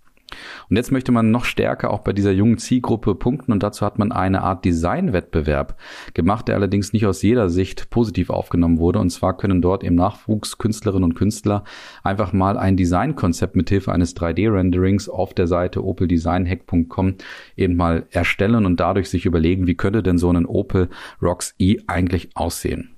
Und 0.68 0.76
jetzt 0.76 0.92
möchte 0.92 1.12
man 1.12 1.30
noch 1.30 1.44
stärker 1.44 1.90
auch 1.90 2.00
bei 2.00 2.12
dieser 2.12 2.32
jungen 2.32 2.58
Zielgruppe 2.58 3.14
punkten 3.14 3.52
und 3.52 3.62
dazu 3.62 3.84
hat 3.84 3.98
man 3.98 4.12
eine 4.12 4.42
Art 4.42 4.64
Designwettbewerb 4.64 5.78
gemacht, 6.14 6.48
der 6.48 6.56
allerdings 6.56 6.92
nicht 6.92 7.06
aus 7.06 7.22
jeder 7.22 7.48
Sicht 7.48 7.90
positiv 7.90 8.30
aufgenommen 8.30 8.78
wurde. 8.78 8.98
Und 8.98 9.10
zwar 9.10 9.36
können 9.36 9.62
dort 9.62 9.84
im 9.84 9.94
Nachwuchs 9.94 10.58
Künstlerinnen 10.58 11.04
und 11.04 11.14
Künstler 11.14 11.64
einfach 12.02 12.32
mal 12.32 12.56
ein 12.56 12.76
Designkonzept 12.76 13.56
mithilfe 13.56 13.92
eines 13.92 14.16
3D-Renderings 14.16 15.08
auf 15.08 15.34
der 15.34 15.46
Seite 15.46 15.84
opeldesignhack.com 15.84 17.14
eben 17.56 17.76
mal 17.76 18.06
erstellen 18.10 18.66
und 18.66 18.80
dadurch 18.80 19.10
sich 19.10 19.26
überlegen, 19.26 19.66
wie 19.66 19.76
könnte 19.76 20.02
denn 20.02 20.18
so 20.18 20.30
ein 20.30 20.46
Opel 20.46 20.88
Rocks 21.22 21.54
E 21.58 21.78
eigentlich 21.86 22.30
aussehen. 22.34 22.93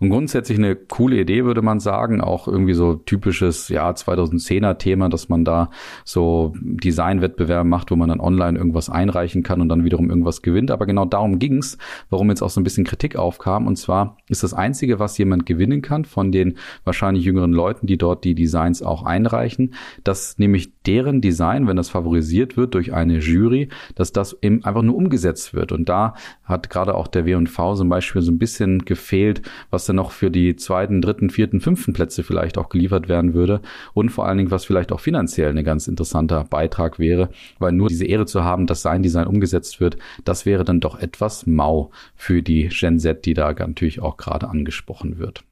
Und 0.00 0.10
grundsätzlich 0.10 0.58
eine 0.58 0.76
coole 0.76 1.20
Idee, 1.20 1.44
würde 1.44 1.62
man 1.62 1.80
sagen. 1.80 2.20
Auch 2.20 2.48
irgendwie 2.48 2.74
so 2.74 2.94
typisches, 2.94 3.68
ja, 3.68 3.90
2010er 3.90 4.78
Thema, 4.78 5.08
dass 5.08 5.28
man 5.28 5.44
da 5.44 5.70
so 6.04 6.54
Designwettbewerbe 6.60 7.68
macht, 7.68 7.90
wo 7.90 7.96
man 7.96 8.08
dann 8.08 8.20
online 8.20 8.58
irgendwas 8.58 8.90
einreichen 8.90 9.42
kann 9.42 9.60
und 9.60 9.68
dann 9.68 9.84
wiederum 9.84 10.10
irgendwas 10.10 10.42
gewinnt. 10.42 10.70
Aber 10.70 10.86
genau 10.86 11.04
darum 11.04 11.38
ging's, 11.38 11.78
warum 12.10 12.28
jetzt 12.30 12.42
auch 12.42 12.50
so 12.50 12.60
ein 12.60 12.64
bisschen 12.64 12.84
Kritik 12.84 13.16
aufkam. 13.16 13.66
Und 13.66 13.76
zwar 13.76 14.16
ist 14.28 14.42
das 14.42 14.54
Einzige, 14.54 14.98
was 14.98 15.18
jemand 15.18 15.46
gewinnen 15.46 15.82
kann 15.82 16.04
von 16.04 16.32
den 16.32 16.56
wahrscheinlich 16.84 17.24
jüngeren 17.24 17.52
Leuten, 17.52 17.86
die 17.86 17.98
dort 17.98 18.24
die 18.24 18.34
Designs 18.34 18.82
auch 18.82 19.04
einreichen, 19.04 19.74
dass 20.04 20.38
nämlich 20.38 20.72
deren 20.86 21.20
Design, 21.20 21.66
wenn 21.66 21.76
das 21.76 21.88
favorisiert 21.88 22.56
wird 22.56 22.74
durch 22.74 22.92
eine 22.92 23.18
Jury, 23.18 23.68
dass 23.94 24.12
das 24.12 24.36
eben 24.42 24.64
einfach 24.64 24.82
nur 24.82 24.96
umgesetzt 24.96 25.54
wird. 25.54 25.72
Und 25.72 25.88
da 25.88 26.14
hat 26.44 26.70
gerade 26.70 26.94
auch 26.94 27.08
der 27.08 27.24
W&V 27.26 27.74
zum 27.74 27.88
Beispiel 27.88 28.22
so 28.22 28.32
ein 28.32 28.38
bisschen 28.38 28.84
gefehlt, 28.84 29.42
was 29.70 29.86
dann 29.86 29.96
noch 29.96 30.10
für 30.10 30.30
die 30.30 30.56
zweiten, 30.56 31.02
dritten, 31.02 31.30
vierten, 31.30 31.60
fünften 31.60 31.92
Plätze 31.92 32.22
vielleicht 32.22 32.58
auch 32.58 32.68
geliefert 32.68 33.08
werden 33.08 33.34
würde 33.34 33.60
und 33.94 34.10
vor 34.10 34.26
allen 34.26 34.38
Dingen, 34.38 34.50
was 34.50 34.64
vielleicht 34.64 34.92
auch 34.92 35.00
finanziell 35.00 35.56
ein 35.56 35.64
ganz 35.64 35.88
interessanter 35.88 36.44
Beitrag 36.44 36.98
wäre, 36.98 37.30
weil 37.58 37.72
nur 37.72 37.88
diese 37.88 38.04
Ehre 38.04 38.26
zu 38.26 38.44
haben, 38.44 38.66
dass 38.66 38.82
sein 38.82 39.02
Design 39.02 39.26
umgesetzt 39.26 39.80
wird, 39.80 39.96
das 40.24 40.46
wäre 40.46 40.64
dann 40.64 40.80
doch 40.80 40.98
etwas 40.98 41.46
mau 41.46 41.90
für 42.14 42.42
die 42.42 42.68
Gen 42.68 42.98
Z, 42.98 43.24
die 43.26 43.34
da 43.34 43.52
natürlich 43.52 44.00
auch 44.00 44.16
gerade 44.16 44.48
angesprochen 44.48 45.18
wird. 45.18 45.44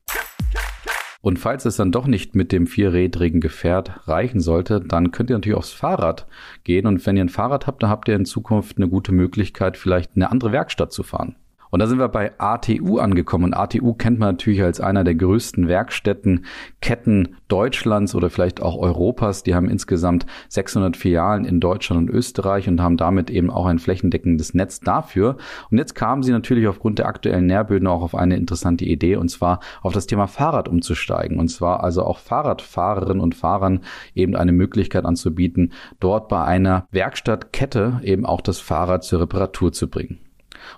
Und 1.23 1.39
falls 1.39 1.67
es 1.67 1.77
dann 1.77 1.93
doch 1.93 2.06
nicht 2.06 2.35
mit 2.35 2.51
dem 2.51 2.67
vierrädrigen 2.67 3.41
Gefährt 3.41 4.09
reichen 4.09 4.41
sollte, 4.41 4.81
dann 4.81 5.11
könnt 5.11 5.29
ihr 5.29 5.37
natürlich 5.37 5.59
aufs 5.59 5.73
Fahrrad 5.73 6.27
gehen. 6.65 6.87
Und 6.87 7.05
wenn 7.05 7.17
ihr 7.17 7.25
ein 7.25 7.29
Fahrrad 7.29 7.67
habt, 7.67 7.83
dann 7.83 7.91
habt 7.91 8.09
ihr 8.09 8.17
in 8.17 8.25
Zukunft 8.25 8.79
eine 8.79 8.89
gute 8.89 9.13
Möglichkeit, 9.13 9.77
vielleicht 9.77 10.13
eine 10.17 10.31
andere 10.31 10.53
Werkstatt 10.53 10.93
zu 10.93 11.03
fahren. 11.03 11.37
Und 11.70 11.81
da 11.81 11.87
sind 11.87 11.99
wir 11.99 12.08
bei 12.08 12.32
ATU 12.38 12.99
angekommen. 12.99 13.44
Und 13.44 13.55
ATU 13.55 13.94
kennt 13.94 14.19
man 14.19 14.31
natürlich 14.31 14.62
als 14.62 14.81
einer 14.81 15.05
der 15.05 15.14
größten 15.14 15.69
Werkstättenketten 15.69 17.37
Deutschlands 17.49 18.14
oder 18.14 18.31
vielleicht 18.31 18.61
auch 18.61 18.76
Europas. 18.76 19.43
Die 19.43 19.55
haben 19.55 19.69
insgesamt 19.69 20.26
600 20.49 20.96
Filialen 20.96 21.44
in 21.44 21.61
Deutschland 21.61 22.08
und 22.08 22.14
Österreich 22.14 22.69
und 22.69 22.81
haben 22.81 22.96
damit 22.96 23.31
eben 23.31 23.50
auch 23.50 23.67
ein 23.67 23.78
flächendeckendes 23.78 24.55
Netz 24.55 24.81
dafür. 24.81 25.37
Und 25.70 25.78
jetzt 25.78 25.94
kamen 25.94 26.22
sie 26.22 26.32
natürlich 26.32 26.67
aufgrund 26.67 26.99
der 26.99 27.06
aktuellen 27.06 27.46
Nährböden 27.46 27.88
auch 27.88 28.02
auf 28.02 28.14
eine 28.14 28.37
interessante 28.37 28.84
Idee 28.84 29.17
und 29.17 29.28
zwar 29.31 29.61
auf 29.82 29.93
das 29.93 30.06
Thema 30.06 30.26
Fahrrad 30.26 30.69
umzusteigen. 30.69 31.38
Und 31.38 31.49
zwar 31.49 31.82
also 31.84 32.05
auch 32.05 32.19
Fahrradfahrerinnen 32.19 33.20
und 33.20 33.34
Fahrern 33.34 33.81
eben 34.14 34.37
eine 34.37 34.52
Möglichkeit 34.52 35.05
anzubieten, 35.05 35.72
dort 36.00 36.28
bei 36.28 36.44
einer 36.44 36.87
Werkstattkette 36.90 38.00
eben 38.02 38.26
auch 38.26 38.40
das 38.40 38.58
Fahrrad 38.58 39.05
zur 39.05 39.20
Reparatur 39.20 39.72
zu 39.72 39.88
bringen. 39.88 40.19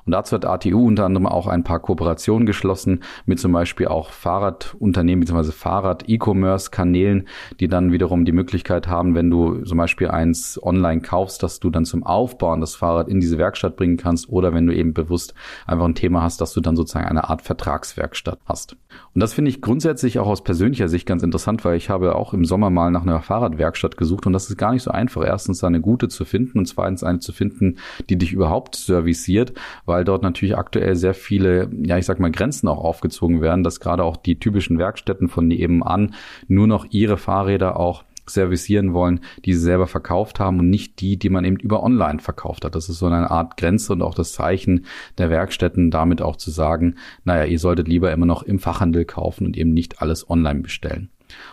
Und 0.05 0.13
dazu 0.13 0.35
hat 0.37 0.45
ATU 0.45 0.87
unter 0.87 1.05
anderem 1.05 1.27
auch 1.27 1.47
ein 1.47 1.65
paar 1.65 1.81
Kooperationen 1.81 2.47
geschlossen 2.47 3.01
mit 3.27 3.41
zum 3.41 3.53
Beispiel 3.53 3.89
auch 3.89 4.11
Fahrradunternehmen 4.11 5.21
bzw. 5.21 5.53
Fahrrad-E-Commerce-Kanälen, 5.53 7.29
die 7.61 7.69
dann 7.69 7.93
wiederum 7.93 8.25
die 8.25 8.33
Möglichkeit 8.33 8.89
haben, 8.89 9.15
wenn 9.15 9.31
du 9.31 9.65
zum 9.65 9.79
Beispiel 9.79 10.09
eins 10.09 10.61
online 10.63 11.01
kaufst, 11.01 11.43
dass 11.43 11.61
du 11.61 11.71
dann 11.71 11.85
zum 11.85 12.05
Aufbauen 12.05 12.61
das 12.61 12.75
Fahrrad 12.75 13.09
in 13.09 13.21
diese 13.21 13.39
Werkstatt 13.39 13.77
bringen 13.77 13.97
kannst 13.97 14.29
oder 14.29 14.55
wenn 14.55 14.67
du 14.67 14.75
eben 14.75 14.95
bewusst 14.95 15.35
einfach 15.67 15.85
ein 15.85 15.95
Thema 15.95 16.23
hast, 16.23 16.41
dass 16.41 16.53
du 16.53 16.61
dann 16.61 16.77
sozusagen 16.77 17.07
eine 17.07 17.29
Art 17.29 17.43
Vertragswerkstatt 17.43 18.39
hast. 18.47 18.77
Und 19.15 19.21
das 19.21 19.35
finde 19.35 19.51
ich 19.51 19.61
grundsätzlich 19.61 20.19
auch 20.19 20.27
aus 20.27 20.45
persönlicher 20.45 20.89
Sicht 20.89 21.07
ganz 21.07 21.23
interessant, 21.23 21.65
weil 21.65 21.77
ich 21.77 21.91
habe 21.91 22.15
auch 22.15 22.35
im 22.35 22.45
Sommer 22.45 22.71
mal 22.71 22.91
nach 22.91 23.03
einer 23.03 23.21
Fahrradwerkstatt 23.21 23.97
gesucht 23.97 24.27
und 24.27 24.33
das 24.33 24.49
ist 24.49 24.57
gar 24.57 24.73
nicht 24.73 24.83
so 24.83 24.91
einfach. 24.91 25.25
Erstens 25.25 25.63
eine 25.65 25.81
gute 25.81 26.09
zu 26.09 26.25
finden 26.25 26.59
und 26.59 26.67
zweitens 26.67 27.05
eine 27.05 27.19
zu 27.19 27.33
finden, 27.33 27.79
die 28.09 28.17
dich 28.17 28.33
überhaupt 28.33 28.77
serviciert, 28.77 29.53
weil 29.85 30.05
dort 30.05 30.23
natürlich 30.23 30.57
aktuell 30.57 30.97
sehr 30.97 31.15
viele, 31.15 31.71
ja, 31.85 31.99
ich 31.99 32.07
sag 32.07 32.21
mal, 32.21 32.31
Grenzen 32.31 32.69
auch 32.69 32.83
aufgezogen 32.83 33.41
werden, 33.41 33.65
dass 33.65 33.81
gerade 33.81 34.05
auch 34.05 34.17
die 34.17 34.39
typischen 34.39 34.79
Werkstätten 34.79 35.29
von 35.29 35.49
nebenan 35.49 36.15
nur 36.49 36.67
noch 36.67 36.87
ihre 36.91 37.17
Fahrräder 37.17 37.79
auch 37.79 38.05
servicieren 38.27 38.95
wollen, 38.95 39.21
die 39.45 39.53
sie 39.55 39.61
selber 39.61 39.87
verkauft 39.87 40.39
haben 40.41 40.61
und 40.61 40.71
nicht 40.71 41.01
die, 41.01 41.19
die 41.19 41.29
man 41.29 41.45
eben 41.45 41.57
über 41.57 41.83
online 41.83 42.21
verkauft 42.21 42.65
hat. 42.65 42.75
Das 42.75 42.89
ist 42.89 42.99
so 42.99 43.07
eine 43.07 43.31
Art 43.31 43.57
Grenze 43.57 43.93
und 43.93 44.03
auch 44.03 44.15
das 44.15 44.33
Zeichen 44.33 44.87
der 45.19 45.31
Werkstätten, 45.31 45.91
damit 45.91 46.23
auch 46.23 46.37
zu 46.37 46.51
sagen, 46.51 46.97
naja, 47.25 47.45
ihr 47.45 47.59
solltet 47.59 47.89
lieber 47.89 48.13
immer 48.13 48.27
noch 48.27 48.43
im 48.43 48.59
Fachhandel 48.59 49.05
kaufen 49.05 49.47
und 49.47 49.57
eben 49.57 49.73
nicht 49.73 50.01
alles 50.01 50.29
online 50.29 50.61
bestellen. 50.61 51.11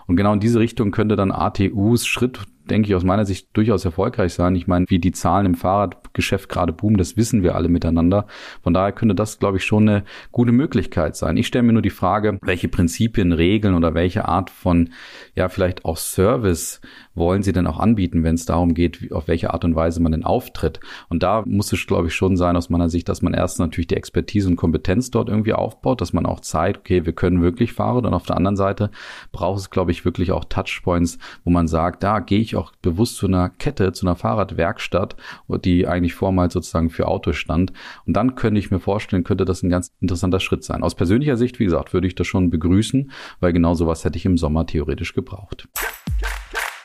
Und 0.08 0.16
genau 0.16 0.34
in 0.34 0.40
diese 0.40 0.60
Richtung 0.60 0.92
könnte 0.92 1.16
dann 1.16 1.32
ATUs 1.32 2.06
Schritt 2.06 2.42
denke 2.70 2.90
ich, 2.90 2.96
aus 2.96 3.04
meiner 3.04 3.26
Sicht 3.26 3.50
durchaus 3.54 3.86
erfolgreich 3.86 4.34
sein. 4.34 4.56
Ich 4.56 4.68
meine, 4.68 4.86
wie 4.90 5.00
die 5.00 5.12
Zahlen 5.12 5.46
im 5.46 5.56
Fahrradgeschäft 5.56 6.50
gerade 6.50 6.74
boomen, 6.74 6.98
das 6.98 7.18
wissen 7.18 7.44
wir 7.44 7.56
alle 7.56 7.70
miteinander. 7.70 8.28
Von 8.62 8.74
daher 8.74 8.92
könnte 8.92 9.16
das, 9.16 9.40
glaube 9.40 9.58
ich, 9.58 9.66
schon 9.66 9.90
eine 9.90 10.04
gute 10.32 10.52
Möglichkeit 10.52 11.16
sein. 11.16 11.38
Ich 11.38 11.48
stelle 11.48 11.64
mir 11.64 11.74
nur 11.74 11.82
die 11.82 11.90
Frage, 11.90 12.40
welche 12.42 12.68
Prinzipien, 12.68 13.34
Regeln 13.34 13.76
oder 13.76 13.94
welche 13.94 14.28
Art 14.28 14.50
von, 14.50 14.90
ja, 15.36 15.50
vielleicht 15.50 15.86
auch 15.86 15.98
Service 15.98 16.82
wollen 17.20 17.44
sie 17.44 17.52
denn 17.52 17.68
auch 17.68 17.80
anbieten, 17.80 18.24
wenn 18.24 18.36
es 18.36 18.46
darum 18.46 18.74
geht, 18.74 19.12
auf 19.12 19.28
welche 19.28 19.54
Art 19.54 19.66
und 19.66 19.76
Weise 19.76 20.02
man 20.02 20.14
denn 20.14 20.24
auftritt. 20.24 20.80
Und 21.10 21.22
da 21.22 21.44
muss 21.46 21.72
es, 21.72 21.86
glaube 21.86 22.08
ich, 22.08 22.16
schon 22.16 22.38
sein 22.38 22.56
aus 22.56 22.70
meiner 22.70 22.90
Sicht, 22.90 23.10
dass 23.10 23.22
man 23.22 23.34
erst 23.34 23.60
natürlich 23.60 23.88
die 23.88 23.98
Expertise 23.98 24.48
und 24.50 24.56
Kompetenz 24.56 25.12
dort 25.12 25.30
irgendwie 25.30 25.54
aufbaut, 25.54 26.02
dass 26.02 26.14
man 26.14 26.26
auch 26.26 26.40
zeigt, 26.40 26.80
okay, 26.80 27.06
wir 27.06 27.14
können 27.14 27.42
wirklich 27.42 27.74
fahren. 27.74 28.06
Und 28.06 28.14
auf 28.14 28.26
der 28.26 28.38
anderen 28.38 28.56
Seite 28.56 28.90
braucht 29.32 29.60
es, 29.60 29.70
glaube 29.70 29.92
ich, 29.92 30.06
wirklich 30.06 30.32
auch 30.32 30.46
Touchpoints, 30.46 31.20
wo 31.44 31.52
man 31.52 31.68
sagt, 31.68 32.04
da 32.04 32.20
gehe 32.20 32.40
ich 32.40 32.56
auch 32.60 32.74
bewusst 32.82 33.16
zu 33.18 33.28
einer 33.28 33.50
Kette, 33.50 33.92
zu 33.94 34.06
einer 34.06 34.16
Fahrradwerkstatt, 34.16 35.16
die 35.64 35.88
eigentlich 35.88 36.14
vormals 36.14 36.54
sozusagen 36.54 36.90
für 36.90 37.08
Autos 37.08 37.38
stand. 37.38 37.74
Und 38.06 38.16
dann 38.16 38.36
könnte 38.36 38.60
ich 38.60 38.72
mir 38.72 38.80
vorstellen, 38.80 39.24
könnte 39.24 39.46
das 39.46 39.64
ein 39.64 39.70
ganz 39.70 39.94
interessanter 40.00 40.40
Schritt 40.40 40.64
sein. 40.64 40.84
Aus 40.84 40.96
persönlicher 40.96 41.38
Sicht, 41.38 41.60
wie 41.60 41.66
gesagt, 41.66 41.94
würde 41.94 42.08
ich 42.08 42.16
das 42.16 42.28
schon 42.28 42.50
begrüßen, 42.50 43.12
weil 43.40 43.54
genau 43.54 43.74
sowas 43.74 44.06
hätte 44.06 44.18
ich 44.18 44.26
im 44.26 44.38
Sommer 44.38 44.66
theoretisch 44.66 45.14
gebraucht. 45.14 45.68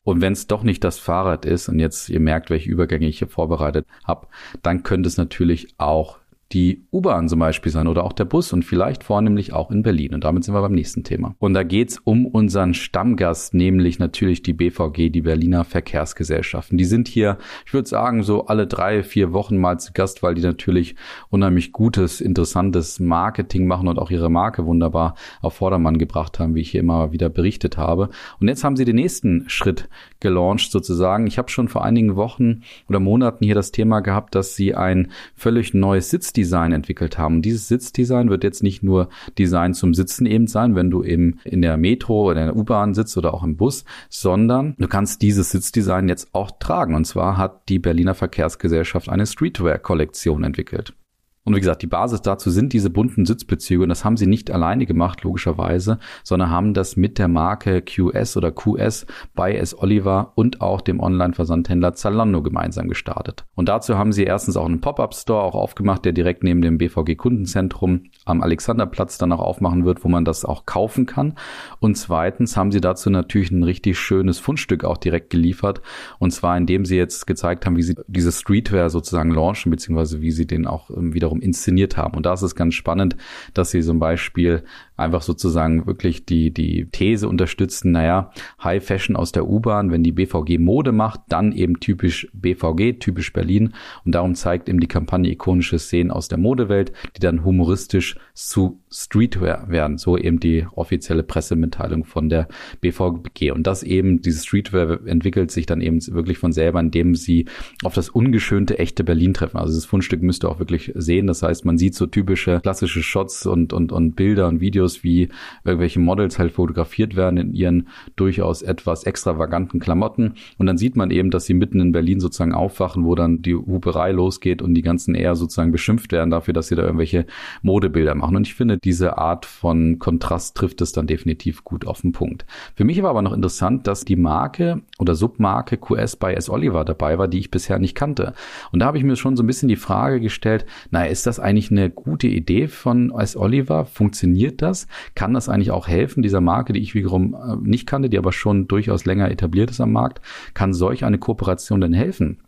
Und 0.05 0.21
wenn 0.21 0.35
es 0.35 0.47
doch 0.47 0.63
nicht 0.63 0.85
das 0.85 0.99
Fahrrad 0.99 1.47
ist 1.47 1.69
und 1.69 1.79
jetzt 1.79 2.11
ihr 2.11 2.21
merkt, 2.21 2.51
welche 2.51 2.71
Übergänge 2.71 3.09
ich 3.09 3.19
hier 3.19 3.29
vorbereitet 3.29 3.87
habe, 4.05 4.29
dann 4.63 4.83
könnte 4.83 5.09
es 5.09 5.17
natürlich 5.17 5.75
auch 5.79 6.19
die 6.53 6.85
U-Bahn 6.93 7.29
zum 7.29 7.39
Beispiel 7.39 7.73
sein 7.73 7.87
oder 7.87 8.05
auch 8.05 8.13
der 8.13 8.27
Bus 8.27 8.53
und 8.53 8.65
vielleicht 8.65 9.03
vornehmlich 9.03 9.53
auch 9.53 9.71
in 9.71 9.83
Berlin. 9.83 10.15
Und 10.15 10.25
damit 10.25 10.45
sind 10.45 10.55
wir 10.55 10.61
beim 10.61 10.75
nächsten 10.75 11.03
Thema. 11.03 11.35
Und 11.39 11.55
da 11.55 11.63
geht's 11.63 11.99
um 12.05 12.27
unseren 12.27 12.75
Stammgast, 12.75 13.55
nämlich 13.55 13.99
natürlich 13.99 14.43
die 14.43 14.53
BVG, 14.53 15.11
die 15.11 15.23
Berliner 15.23 15.65
Verkehrsgesellschaften. 15.65 16.79
Die 16.79 16.85
sind 16.85 17.09
hier, 17.09 17.39
ich 17.67 17.73
würde 17.73 17.89
sagen, 17.89 18.23
so 18.23 18.47
alle 18.47 18.67
drei, 18.67 19.03
vier 19.03 19.33
Wochen 19.33 19.57
mal 19.57 19.81
zu 19.81 19.93
Gast, 19.93 20.23
weil 20.23 20.35
die 20.35 20.43
natürlich 20.43 20.95
unheimlich 21.31 21.73
gutes, 21.73 22.21
interessantes 22.21 23.01
Marketing 23.01 23.67
machen 23.67 23.89
und 23.89 23.99
auch 23.99 24.11
ihre 24.11 24.31
Marke 24.31 24.67
wunderbar 24.67 25.15
auf 25.41 25.55
Vordermann 25.55 25.99
gebracht 25.99 26.39
haben, 26.39 26.55
wie 26.55 26.61
ich 26.61 26.71
hier 26.71 26.81
immer 26.81 27.13
wieder 27.13 27.31
berichtet 27.31 27.79
habe. 27.79 28.11
Und 28.39 28.49
jetzt 28.49 28.65
haben 28.65 28.77
sie 28.77 28.85
den 28.85 28.97
nächsten 28.97 29.49
Schritt 29.49 29.89
gelauncht 30.21 30.71
sozusagen. 30.71 31.27
Ich 31.27 31.39
habe 31.39 31.51
schon 31.51 31.69
vor 31.69 31.85
einigen 31.85 32.17
Wochen 32.17 32.63
oder 32.89 33.01
Monaten 33.01 33.45
hier 33.45 33.55
das 33.55 33.73
Thema 33.73 34.01
gehabt, 34.01 34.35
dass 34.35 34.55
sie 34.55 34.75
ein 34.75 35.11
völlig 35.35 35.75
neues 35.75 36.11
Sitzdesign 36.11 36.34
Sitzdesign 36.35 36.73
entwickelt 36.73 37.17
haben. 37.17 37.37
Und 37.37 37.43
dieses 37.43 37.69
Sitzdesign 37.69 38.29
wird 38.29 38.43
jetzt 38.43 38.63
nicht 38.63 38.83
nur 38.83 39.09
Design 39.39 39.73
zum 39.73 39.95
Sitzen 39.95 40.27
eben 40.27 40.47
sein, 40.47 40.75
wenn 40.75 40.91
du 40.91 41.05
eben 41.05 41.39
in 41.45 41.63
der 41.63 41.77
Metro 41.77 42.31
oder 42.31 42.41
in 42.41 42.47
der 42.49 42.57
U-Bahn 42.57 42.95
sitzt 42.95 43.17
oder 43.17 43.33
auch 43.35 43.45
im 43.45 43.57
Bus, 43.57 43.85
sondern 44.09 44.75
du 44.79 44.89
kannst 44.89 45.23
dieses 45.23 45.51
Sitzdesign 45.51 46.09
jetzt 46.09 46.35
auch 46.35 46.51
tragen. 46.59 46.95
Und 46.95 47.07
zwar 47.07 47.37
hat 47.37 47.69
die 47.69 47.79
Berliner 47.79 48.15
Verkehrsgesellschaft 48.15 49.09
eine 49.09 49.27
Streetwear-Kollektion 49.27 50.43
entwickelt. 50.43 50.95
Und 51.45 51.55
wie 51.55 51.61
gesagt, 51.61 51.83
die 51.83 51.87
Basis 51.87 52.23
dazu 52.23 52.51
sind 52.51 52.73
diese 52.73 52.89
bunten 52.89 53.27
Sitzbezüge 53.27 53.83
und 53.83 53.91
das 53.91 54.05
haben 54.05 54.17
sie 54.17 54.27
nicht 54.27 54.51
alleine 54.51 54.87
gemacht, 54.87 55.23
logischerweise, 55.25 55.99
sondern 56.23 56.49
haben 56.49 56.73
das 56.73 56.97
mit 56.97 57.19
der 57.19 57.29
Marke 57.29 57.83
QS 57.83 58.39
oder 58.39 58.51
QS 58.51 59.07
bei 59.35 59.55
S. 59.55 59.79
Oliver 59.79 60.33
und 60.37 60.63
auch 60.63 60.81
dem 60.81 61.01
Online-Versandhändler 61.01 61.93
Zalando 61.93 62.43
gemeinsam 62.43 62.89
gestartet. 62.89 63.45
Und 63.55 63.69
dazu 63.69 63.99
haben 63.99 64.13
sie 64.13 64.25
erstens 64.25 64.57
auch 64.57 64.65
einen 64.65 64.81
Pop-Up-Store 64.81 65.43
auch 65.43 65.55
aufgemacht, 65.55 66.07
der 66.07 66.13
direkt 66.13 66.45
neben 66.45 66.63
dem 66.63 66.79
BVG 66.79 67.17
Kundenzentrum 67.17 68.05
am 68.25 68.41
Alexanderplatz 68.41 69.19
dann 69.19 69.33
auch 69.33 69.41
aufmachen 69.41 69.85
wird, 69.85 70.03
wo 70.03 70.09
man 70.09 70.25
das 70.25 70.47
auch 70.47 70.65
kaufen 70.65 71.05
kann. 71.05 71.35
Und 71.79 71.97
zweitens 71.97 72.57
haben 72.57 72.73
sie 72.73 72.81
dazu 72.81 73.11
natürlich 73.11 73.51
ein 73.51 73.65
richtig 73.65 73.99
schönes 73.99 74.39
Fundstück 74.39 74.85
auch 74.85 74.97
direkt 74.97 75.29
geliefert. 75.29 75.83
Und 76.19 76.31
zwar 76.31 76.57
indem 76.57 76.87
sie 76.87 76.97
jetzt 76.97 77.27
gezeigt 77.27 77.67
haben, 77.67 77.77
wie 77.77 77.83
sie 77.83 77.97
diese 78.07 78.33
Streetwear 78.33 78.89
sozusagen 78.89 79.31
launchen, 79.31 79.71
beziehungsweise 79.71 80.23
wie 80.23 80.31
sie 80.31 80.47
den 80.47 80.67
auch 80.67 80.89
ähm, 80.89 81.13
wiederum 81.13 81.34
wiederum 81.35 81.41
inszeniert 81.41 81.97
haben. 81.97 82.17
Und 82.17 82.27
da 82.27 82.33
ist 82.33 82.43
es 82.43 82.55
ganz 82.55 82.75
spannend, 82.75 83.17
dass 83.53 83.71
sie 83.71 83.83
zum 83.83 83.99
Beispiel 83.99 84.65
einfach 84.97 85.23
sozusagen 85.23 85.87
wirklich 85.87 86.25
die, 86.25 86.53
die 86.53 86.87
These 86.91 87.29
unterstützen, 87.29 87.93
naja, 87.93 88.31
High 88.63 88.85
Fashion 88.85 89.17
aus 89.17 89.33
der 89.33 89.49
U-Bahn, 89.49 89.91
wenn 89.91 90.05
die 90.05 90.13
BVG 90.13 90.59
Mode 90.59 90.93
macht, 90.93 91.21
dann 91.29 91.53
eben 91.53 91.81
typisch 91.81 92.29
BVG, 92.33 92.99
typisch 93.01 93.33
Berlin. 93.33 93.75
Und 94.05 94.15
darum 94.15 94.35
zeigt 94.35 94.69
eben 94.69 94.81
die 94.81 94.87
Kampagne 94.87 95.33
ikonische 95.33 95.79
Szenen 95.79 96.11
aus 96.11 96.29
der 96.29 96.39
Modewelt, 96.39 96.93
die 97.17 97.21
dann 97.21 97.45
humoristisch 97.45 98.17
zu 98.35 98.81
Streetwear 98.91 99.69
werden. 99.69 99.99
So 99.99 100.17
eben 100.17 100.39
die 100.39 100.67
offizielle 100.75 101.25
Pressemitteilung 101.25 102.05
von 102.05 102.29
der 102.29 102.47
BVG. 102.81 103.51
Und 103.51 103.67
das 103.67 103.83
eben, 103.83 104.23
diese 104.23 104.45
Streetwear 104.45 105.07
entwickelt 105.07 105.51
sich 105.51 105.67
dann 105.67 105.81
eben 105.81 105.99
wirklich 106.07 106.39
von 106.39 106.53
selber, 106.53 106.79
indem 106.79 107.17
sie 107.17 107.47
auf 107.83 107.95
das 107.95 108.09
ungeschönte, 108.09 108.79
echte 108.79 109.03
Berlin 109.03 109.35
treffen. 109.35 109.57
Also 109.57 109.75
das 109.75 109.87
Fundstück 109.87 110.23
müsst 110.23 110.45
ihr 110.45 110.51
auch 110.51 110.61
wirklich 110.61 110.93
sehen. 110.95 111.27
Das 111.27 111.43
heißt, 111.43 111.65
man 111.65 111.79
sieht 111.79 111.95
so 111.95 112.07
typische 112.07 112.61
klassische 112.61 113.03
Shots 113.03 113.47
und, 113.47 113.73
und, 113.73 113.91
und 113.91 114.15
Bilder 114.15 114.47
und 114.47 114.61
Videos 114.61 114.84
Videos, 114.85 115.05
wie 115.05 115.29
irgendwelche 115.65 116.01
Models 116.01 116.39
halt 116.39 116.53
fotografiert 116.53 117.17
werden 117.17 117.39
in 117.39 117.55
ihren 117.55 117.89
durchaus 118.17 118.63
etwas 118.63 119.05
extravaganten 119.05 119.81
Klamotten. 119.81 120.35
Und 120.59 120.67
dann 120.67 120.79
sieht 120.79 120.97
man 120.97 121.11
eben, 121.11 121.31
dass 121.31 121.47
sie 121.47 121.55
mitten 121.55 121.81
in 121.81 121.93
Berlin 121.93 122.21
sozusagen 122.21 122.55
aufwachen, 122.55 123.05
wo 123.05 123.15
dann 123.15 123.43
die 123.43 123.55
Huperei 123.55 124.13
losgeht 124.13 124.63
und 124.63 124.75
die 124.75 124.83
ganzen 124.83 125.15
eher 125.15 125.37
sozusagen 125.37 125.73
beschimpft 125.73 126.13
werden 126.13 126.31
dafür, 126.31 126.55
dass 126.55 126.69
sie 126.69 126.75
da 126.75 126.83
irgendwelche 126.83 127.27
Modebilder 127.63 128.15
machen. 128.15 128.37
Und 128.37 128.47
ich 128.47 128.55
finde, 128.55 128.79
diese 128.79 129.19
Art 129.19 129.47
von 129.47 129.99
Kontrast 129.99 130.57
trifft 130.57 130.81
es 130.81 130.93
dann 130.93 131.07
definitiv 131.07 131.65
gut 131.65 131.87
auf 131.87 132.03
den 132.03 132.13
Punkt. 132.13 132.45
Für 132.75 132.85
mich 132.85 133.03
war 133.03 133.11
aber 133.11 133.23
noch 133.23 133.33
interessant, 133.33 133.87
dass 133.87 134.05
die 134.05 134.17
Marke 134.17 134.83
oder 134.99 135.15
Submarke 135.15 135.77
QS 135.77 136.17
bei 136.17 136.35
S. 136.35 136.51
Oliver 136.51 136.85
dabei 136.85 137.19
war, 137.19 137.29
die 137.29 137.39
ich 137.39 137.51
bisher 137.51 137.79
nicht 137.79 137.95
kannte. 137.95 138.35
Und 138.73 138.81
da 138.81 138.87
habe 138.87 138.99
ich 138.99 139.05
mir 139.05 139.17
schon 139.17 139.37
so 139.37 139.43
ein 139.43 139.47
bisschen 139.47 139.69
die 139.69 139.77
Frage 139.77 140.21
gestellt, 140.21 140.67
naja, 140.91 141.11
ist 141.11 141.27
das 141.27 141.41
eigentlich 141.41 141.71
eine 141.71 141.91
gute 141.91 142.27
Idee 142.27 142.69
von 142.69 143.11
S. 143.11 143.37
Oliver? 143.37 143.87
Funktioniert 143.87 144.63
das? 144.63 144.74
Das? 144.75 144.89
Kann 145.15 145.35
das 145.35 145.49
eigentlich 145.49 145.71
auch 145.71 145.89
helfen, 145.89 146.23
dieser 146.23 146.41
Marke, 146.41 146.73
die 146.73 146.81
ich 146.81 146.95
wiederum 146.95 147.35
äh, 147.35 147.57
nicht 147.63 147.87
kannte, 147.87 148.09
die 148.11 148.19
aber 148.19 148.33
schon 148.33 148.67
durchaus 148.69 149.05
länger 149.05 149.31
etabliert 149.31 149.71
ist 149.71 149.81
am 149.81 149.93
Markt? 149.93 150.21
Kann 150.55 150.75
solch 150.75 151.05
eine 151.05 151.19
Kooperation 151.19 151.81
denn 151.81 151.93
helfen? 151.93 152.39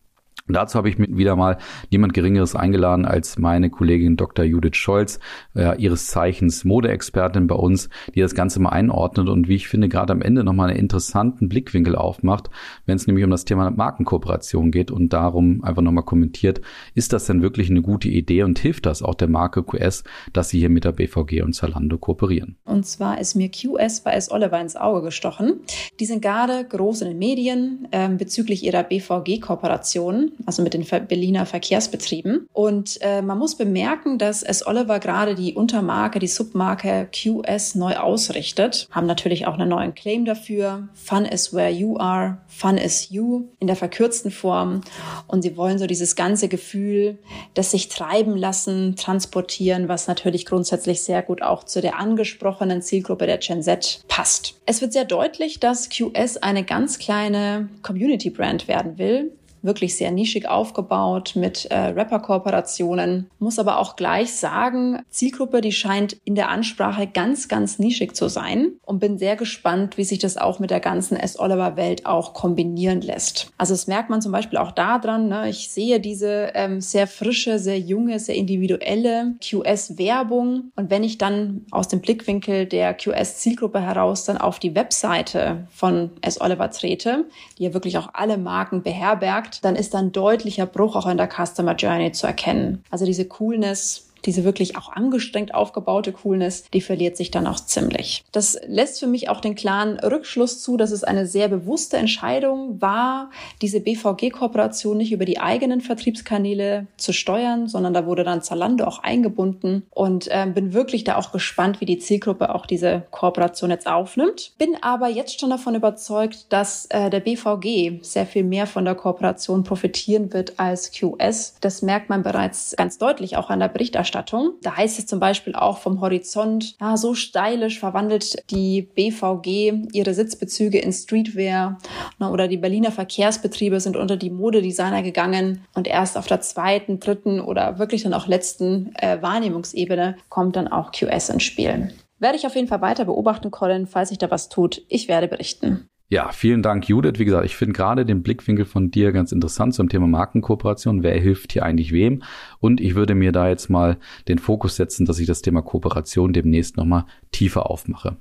Und 0.49 0.55
dazu 0.55 0.79
habe 0.79 0.89
ich 0.89 0.99
mit 0.99 1.17
wieder 1.17 1.37
mal 1.37 1.59
niemand 1.91 2.15
Geringeres 2.15 2.55
eingeladen 2.55 3.05
als 3.05 3.39
meine 3.39 3.71
Kollegin 3.71 4.17
Dr. 4.17 4.45
Judith 4.45 4.77
Scholz, 4.77 5.19
äh, 5.55 5.81
ihres 5.81 6.07
Zeichens 6.09 6.65
Modeexpertin 6.65 7.47
bei 7.47 7.57
uns, 7.57 7.89
die 8.15 8.21
das 8.21 8.35
Ganze 8.35 8.61
mal 8.61 8.71
einordnet 8.71 9.29
und 9.29 9.49
wie 9.49 9.57
ich 9.57 9.69
finde, 9.69 9.89
gerade 9.89 10.13
am 10.13 10.23
Ende 10.23 10.45
nochmal 10.45 10.71
einen 10.71 10.79
interessanten 10.79 11.49
Blickwinkel 11.49 11.97
aufmacht, 11.97 12.51
wenn 12.85 12.97
es 12.97 13.07
nämlich 13.07 13.25
um 13.25 13.31
das 13.31 13.45
Thema 13.45 13.71
Markenkooperation 13.71 14.71
geht 14.71 14.91
und 14.91 15.13
darum 15.13 15.65
einfach 15.65 15.83
nochmal 15.83 16.05
kommentiert, 16.05 16.61
ist 16.95 17.13
das 17.13 17.27
denn 17.27 17.43
wirklich 17.43 17.71
eine 17.71 17.83
gute 17.83 18.09
Idee 18.09 18.43
und 18.45 18.59
hilft 18.59 18.87
das 18.87 19.03
auch 19.03 19.15
der 19.15 19.29
Marke 19.29 19.63
QS, 19.63 20.05
dass 20.33 20.51
sie 20.51 20.61
hier 20.61 20.71
mit 20.71 20.85
der 20.85 20.93
BVG 20.93 21.43
und 21.43 21.55
Zalando 21.55 21.99
kooperieren? 21.99 22.57
Und 22.65 22.87
zwar 22.87 23.21
ist 23.21 23.35
mir 23.35 23.51
QS 23.51 24.01
bei 24.01 24.13
S. 24.13 24.31
Oliver 24.31 24.61
ins 24.61 24.77
Auge 24.77 25.03
gestochen. 25.03 25.61
Die 25.99 26.07
sind 26.07 26.23
gerade 26.23 26.65
groß 26.65 27.03
in 27.03 27.09
den 27.09 27.19
Medien 27.19 27.89
äh, 27.91 28.09
bezüglich 28.09 28.65
ihrer 28.65 28.83
BVG-Kooperation 28.85 30.33
also 30.45 30.63
mit 30.63 30.75
den 30.75 30.85
Berliner 30.85 31.47
Verkehrsbetrieben. 31.47 32.49
Und 32.53 32.99
äh, 33.01 33.23
man 33.23 33.39
muss 33.39 33.57
bemerken, 33.57 34.19
dass 34.19 34.43
S. 34.43 34.67
Oliver 34.67 34.99
gerade 34.99 35.35
die 35.35 35.55
Untermarke, 35.55 36.19
die 36.19 36.27
Submarke 36.27 37.09
QS 37.13 37.75
neu 37.75 37.97
ausrichtet, 37.97 38.89
haben 38.91 39.07
natürlich 39.07 39.47
auch 39.47 39.55
einen 39.55 39.69
neuen 39.69 39.95
Claim 39.95 40.25
dafür. 40.25 40.89
Fun 40.95 41.25
is 41.25 41.53
where 41.53 41.71
you 41.71 41.99
are, 41.99 42.39
fun 42.47 42.77
is 42.77 43.11
you 43.11 43.49
in 43.59 43.67
der 43.67 43.77
verkürzten 43.77 44.31
Form. 44.31 44.83
Und 45.27 45.43
sie 45.43 45.57
wollen 45.57 45.79
so 45.79 45.87
dieses 45.87 46.17
ganze 46.17 46.49
Gefühl, 46.49 47.19
das 47.55 47.71
sich 47.71 47.89
treiben 47.89 48.37
lassen, 48.37 48.97
transportieren, 48.97 49.89
was 49.89 50.07
natürlich 50.07 50.47
grundsätzlich 50.47 51.03
sehr 51.03 51.23
gut 51.23 51.43
auch 51.43 51.65
zu 51.65 51.81
der 51.81 51.99
angesprochenen 51.99 52.83
Zielgruppe 52.83 53.27
der 53.27 53.39
Gen 53.39 53.63
Z 53.63 54.01
passt. 54.09 54.55
Es 54.67 54.81
wird 54.81 54.93
sehr 54.93 55.05
deutlich, 55.05 55.61
dass 55.61 55.89
QS 55.89 56.37
eine 56.39 56.65
ganz 56.65 56.99
kleine 56.99 57.69
Community-Brand 57.83 58.69
werden 58.69 58.99
will 58.99 59.33
wirklich 59.63 59.97
sehr 59.97 60.11
nischig 60.11 60.49
aufgebaut 60.49 61.33
mit 61.35 61.67
äh, 61.67 61.77
Rapper-Kooperationen. 61.77 63.31
Muss 63.39 63.59
aber 63.59 63.79
auch 63.79 63.97
gleich 63.97 64.33
sagen, 64.35 65.03
Zielgruppe, 65.11 65.61
die 65.61 65.73
scheint 65.73 66.17
in 66.25 66.35
der 66.35 66.49
Ansprache 66.49 67.07
ganz, 67.07 67.49
ganz 67.49 67.79
nischig 67.79 68.15
zu 68.15 68.29
sein 68.29 68.73
und 68.85 68.99
bin 68.99 69.19
sehr 69.19 69.37
gespannt, 69.37 69.97
wie 69.97 70.05
sich 70.05 70.19
das 70.19 70.37
auch 70.37 70.59
mit 70.59 70.71
der 70.71 70.81
ganzen 70.81 71.17
S. 71.17 71.39
Oliver-Welt 71.39 72.07
auch 72.07 72.35
kombinieren 72.35 73.01
lässt. 73.01 73.51
Also 73.59 73.75
das 73.75 73.87
merkt 73.87 74.11
man 74.11 74.23
zum 74.23 74.33
Beispiel 74.33 74.59
auch 74.59 74.73
daran, 74.73 75.29
ne? 75.29 75.49
ich 75.49 75.71
sehe 75.71 76.01
diese 76.01 76.51
ähm, 76.55 76.81
sehr 76.81 77.07
frische, 77.07 77.59
sehr 77.59 77.79
junge, 77.79 78.19
sehr 78.19 78.35
individuelle 78.35 79.35
QS-Werbung 79.43 80.71
und 80.77 80.91
wenn 80.91 81.05
ich 81.05 81.19
dann 81.19 81.65
aus 81.71 81.89
dem 81.89 82.01
Blickwinkel 82.01 82.67
der 82.67 82.95
QS-Zielgruppe 82.95 83.81
heraus 83.81 84.25
dann 84.25 84.39
auf 84.39 84.59
die 84.59 84.75
Webseite 84.75 85.67
von 85.71 86.11
S. 86.21 86.41
Oliver 86.41 86.71
trete, 86.71 87.25
die 87.59 87.65
ja 87.65 87.75
wirklich 87.75 87.99
auch 87.99 88.11
alle 88.13 88.39
Marken 88.39 88.83
beherbergt, 88.83 89.46
dann 89.65 89.77
ist 89.77 89.95
da 89.95 89.99
ein 89.99 90.13
deutlicher 90.13 90.67
Bruch 90.67 90.97
auch 90.97 91.07
in 91.07 91.17
der 91.17 91.29
Customer 91.29 91.75
Journey 91.75 92.13
zu 92.13 92.27
erkennen. 92.27 92.85
Also 92.91 93.05
diese 93.05 93.27
Coolness 93.27 94.06
diese 94.25 94.45
wirklich 94.45 94.77
auch 94.77 94.93
angestrengt 94.93 95.55
aufgebaute 95.55 96.13
Coolness, 96.13 96.65
die 96.73 96.81
verliert 96.81 97.17
sich 97.17 97.31
dann 97.31 97.47
auch 97.47 97.61
ziemlich. 97.61 98.25
Das 98.33 98.59
lässt 98.67 99.01
für 99.01 99.07
mich 99.07 99.29
auch 99.29 99.41
den 99.41 99.55
klaren 99.55 99.99
Rückschluss 99.99 100.61
zu, 100.61 100.77
dass 100.77 100.91
es 100.91 101.05
eine 101.05 101.27
sehr 101.27 101.49
bewusste 101.49 101.97
Entscheidung 101.97 102.81
war, 102.81 103.31
diese 103.63 103.81
BVG-Kooperation 103.81 104.97
nicht 104.97 105.13
über 105.13 105.25
die 105.25 105.39
eigenen 105.39 105.81
Vertriebskanäle 105.81 106.87
zu 106.97 107.13
steuern, 107.13 107.69
sondern 107.69 107.95
da 107.95 108.07
wurde 108.07 108.25
dann 108.25 108.43
Zalando 108.43 108.85
auch 108.85 109.01
eingebunden 109.01 109.87
und 109.91 110.29
äh, 110.29 110.47
bin 110.53 110.73
wirklich 110.73 111.05
da 111.05 111.17
auch 111.17 111.33
gespannt, 111.33 111.81
wie 111.81 111.87
die 111.87 111.99
Zielgruppe 111.99 112.55
auch 112.55 112.67
diese 112.67 113.05
Kooperation 113.11 113.71
jetzt 113.71 113.87
aufnimmt. 113.87 114.53
Bin 114.59 114.77
aber 114.81 115.09
jetzt 115.09 115.41
schon 115.41 115.51
davon 115.51 115.75
überzeugt, 115.75 116.47
dass 116.53 116.87
äh, 116.87 117.11
der 117.11 117.21
BVG 117.21 118.03
sehr 118.03 118.27
viel 118.27 118.45
mehr 118.45 118.67
von 118.67 118.85
der 118.85 118.95
Kooperation 118.95 119.65
profitieren 119.65 120.33
wird 120.33 120.59
als 120.59 120.93
QS. 120.93 121.57
Das 121.61 121.83
merkt 121.83 122.09
man 122.09 122.23
bereits 122.23 122.75
ganz 122.77 122.99
deutlich 122.99 123.37
auch 123.37 123.51
an 123.51 123.61
der 123.61 123.69
Berichterstattung 123.69 124.06
Berichterstattung. 124.07 124.55
Da 124.63 124.77
heißt 124.77 124.99
es 124.99 125.07
zum 125.07 125.21
Beispiel 125.21 125.55
auch 125.55 125.79
vom 125.79 126.01
Horizont, 126.01 126.77
ja, 126.81 126.97
so 126.97 127.15
stylisch 127.15 127.79
verwandelt 127.79 128.37
die 128.51 128.83
BVG 128.83 129.89
ihre 129.93 130.15
Sitzbezüge 130.15 130.79
in 130.79 130.93
Streetwear 130.93 131.79
na, 132.19 132.31
oder 132.31 132.49
die 132.49 132.57
Berliner 132.57 132.93
Verkehrsbetriebe 132.93 133.81
sind 133.81 133.97
unter 133.97 134.17
die 134.17 134.31
Modedesigner 134.31 135.03
gegangen 135.03 135.65
und 135.75 135.87
erst 135.87 136.17
auf 136.17 136.27
der 136.27 136.41
zweiten, 136.41 137.01
dritten 137.01 137.41
oder 137.41 137.79
wirklich 137.79 138.03
dann 138.05 138.15
auch 138.15 138.27
letzten 138.27 138.95
äh, 138.97 139.21
Wahrnehmungsebene 139.21 140.17
kommt 140.29 140.57
dann 140.57 140.69
auch 140.69 140.93
QS 140.93 141.29
ins 141.31 141.43
Spiel. 141.43 141.93
Werde 142.19 142.37
ich 142.37 142.47
auf 142.47 142.55
jeden 142.55 142.69
Fall 142.69 142.81
weiter 142.81 143.05
beobachten, 143.05 143.51
Colin, 143.51 143.87
falls 143.87 144.09
sich 144.09 144.19
da 144.19 144.31
was 144.31 144.49
tut. 144.49 144.83
Ich 144.89 145.07
werde 145.09 145.29
berichten. 145.29 145.89
Ja, 146.09 146.31
vielen 146.31 146.63
Dank, 146.63 146.89
Judith. 146.89 147.19
Wie 147.19 147.25
gesagt, 147.25 147.45
ich 147.47 147.57
finde 147.57 147.73
gerade 147.73 148.07
den 148.07 148.23
Blickwinkel 148.23 148.65
von 148.65 148.93
dir 148.93 149.11
ganz 149.11 149.33
interessant 149.33 149.75
zum 149.75 149.89
Thema 149.89 150.07
Markenkooperation. 150.07 151.03
Wer 151.03 151.19
hilft 151.19 151.53
hier 151.53 151.65
eigentlich 151.65 151.91
wem? 151.91 152.23
Und 152.61 152.81
ich 152.81 152.95
würde 152.95 153.17
mir 153.17 153.33
da 153.33 153.49
jetzt 153.49 153.69
mal 153.71 153.99
den 154.29 154.39
Fokus 154.39 154.77
setzen, 154.77 155.05
dass 155.05 155.19
ich 155.19 155.27
das 155.27 155.43
Thema 155.43 155.63
Kooperation 155.63 156.33
demnächst 156.33 156.77
nochmal 156.77 157.07
tiefer 157.33 157.69
aufmache. 157.69 158.19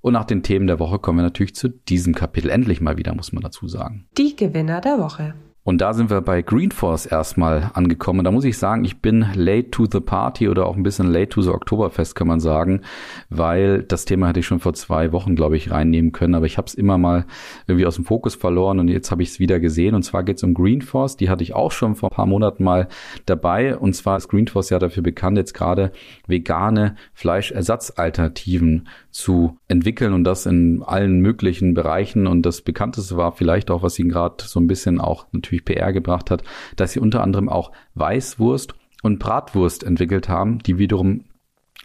Und 0.00 0.14
nach 0.14 0.24
den 0.24 0.42
Themen 0.42 0.66
der 0.66 0.78
Woche 0.78 0.98
kommen 0.98 1.18
wir 1.18 1.24
natürlich 1.24 1.54
zu 1.54 1.68
diesem 1.68 2.14
Kapitel. 2.14 2.48
Endlich 2.48 2.80
mal 2.80 2.96
wieder, 2.96 3.14
muss 3.14 3.32
man 3.32 3.42
dazu 3.42 3.68
sagen. 3.68 4.06
Die 4.16 4.34
Gewinner 4.34 4.80
der 4.80 4.98
Woche. 4.98 5.34
Und 5.62 5.82
da 5.82 5.92
sind 5.92 6.08
wir 6.08 6.22
bei 6.22 6.40
Greenforce 6.40 7.04
erstmal 7.04 7.70
angekommen. 7.74 8.24
Da 8.24 8.30
muss 8.30 8.44
ich 8.44 8.56
sagen, 8.56 8.82
ich 8.86 9.02
bin 9.02 9.26
late 9.34 9.70
to 9.70 9.84
the 9.84 10.00
party 10.00 10.48
oder 10.48 10.64
auch 10.64 10.74
ein 10.74 10.82
bisschen 10.82 11.12
late 11.12 11.28
to 11.28 11.42
the 11.42 11.50
Oktoberfest, 11.50 12.14
kann 12.14 12.26
man 12.26 12.40
sagen, 12.40 12.80
weil 13.28 13.82
das 13.82 14.06
Thema 14.06 14.28
hätte 14.28 14.40
ich 14.40 14.46
schon 14.46 14.60
vor 14.60 14.72
zwei 14.72 15.12
Wochen, 15.12 15.36
glaube 15.36 15.58
ich, 15.58 15.70
reinnehmen 15.70 16.12
können. 16.12 16.34
Aber 16.34 16.46
ich 16.46 16.56
habe 16.56 16.66
es 16.66 16.72
immer 16.72 16.96
mal 16.96 17.26
irgendwie 17.66 17.84
aus 17.84 17.96
dem 17.96 18.06
Fokus 18.06 18.36
verloren 18.36 18.78
und 18.78 18.88
jetzt 18.88 19.10
habe 19.10 19.22
ich 19.22 19.28
es 19.28 19.38
wieder 19.38 19.60
gesehen. 19.60 19.94
Und 19.94 20.02
zwar 20.02 20.22
geht 20.22 20.38
es 20.38 20.44
um 20.44 20.54
Greenforce. 20.54 21.18
Die 21.18 21.28
hatte 21.28 21.42
ich 21.42 21.54
auch 21.54 21.72
schon 21.72 21.94
vor 21.94 22.10
ein 22.10 22.16
paar 22.16 22.26
Monaten 22.26 22.64
mal 22.64 22.88
dabei. 23.26 23.76
Und 23.76 23.92
zwar 23.94 24.16
ist 24.16 24.28
Greenforce 24.28 24.70
ja 24.70 24.78
dafür 24.78 25.02
bekannt, 25.02 25.36
jetzt 25.36 25.52
gerade 25.52 25.92
vegane 26.26 26.96
Fleischersatzalternativen 27.12 28.88
zu 29.10 29.58
entwickeln 29.68 30.14
und 30.14 30.24
das 30.24 30.46
in 30.46 30.82
allen 30.82 31.20
möglichen 31.20 31.74
Bereichen. 31.74 32.26
Und 32.26 32.46
das 32.46 32.62
bekannteste 32.62 33.18
war 33.18 33.32
vielleicht 33.32 33.70
auch, 33.70 33.82
was 33.82 33.98
ihnen 33.98 34.08
gerade 34.08 34.42
so 34.44 34.58
ein 34.58 34.66
bisschen 34.66 35.00
auch 35.00 35.26
natürlich 35.32 35.49
PR 35.58 35.92
gebracht 35.92 36.30
hat, 36.30 36.44
dass 36.76 36.92
sie 36.92 37.00
unter 37.00 37.22
anderem 37.22 37.48
auch 37.48 37.72
Weißwurst 37.94 38.74
und 39.02 39.18
Bratwurst 39.18 39.82
entwickelt 39.82 40.28
haben, 40.28 40.60
die 40.60 40.78
wiederum 40.78 41.24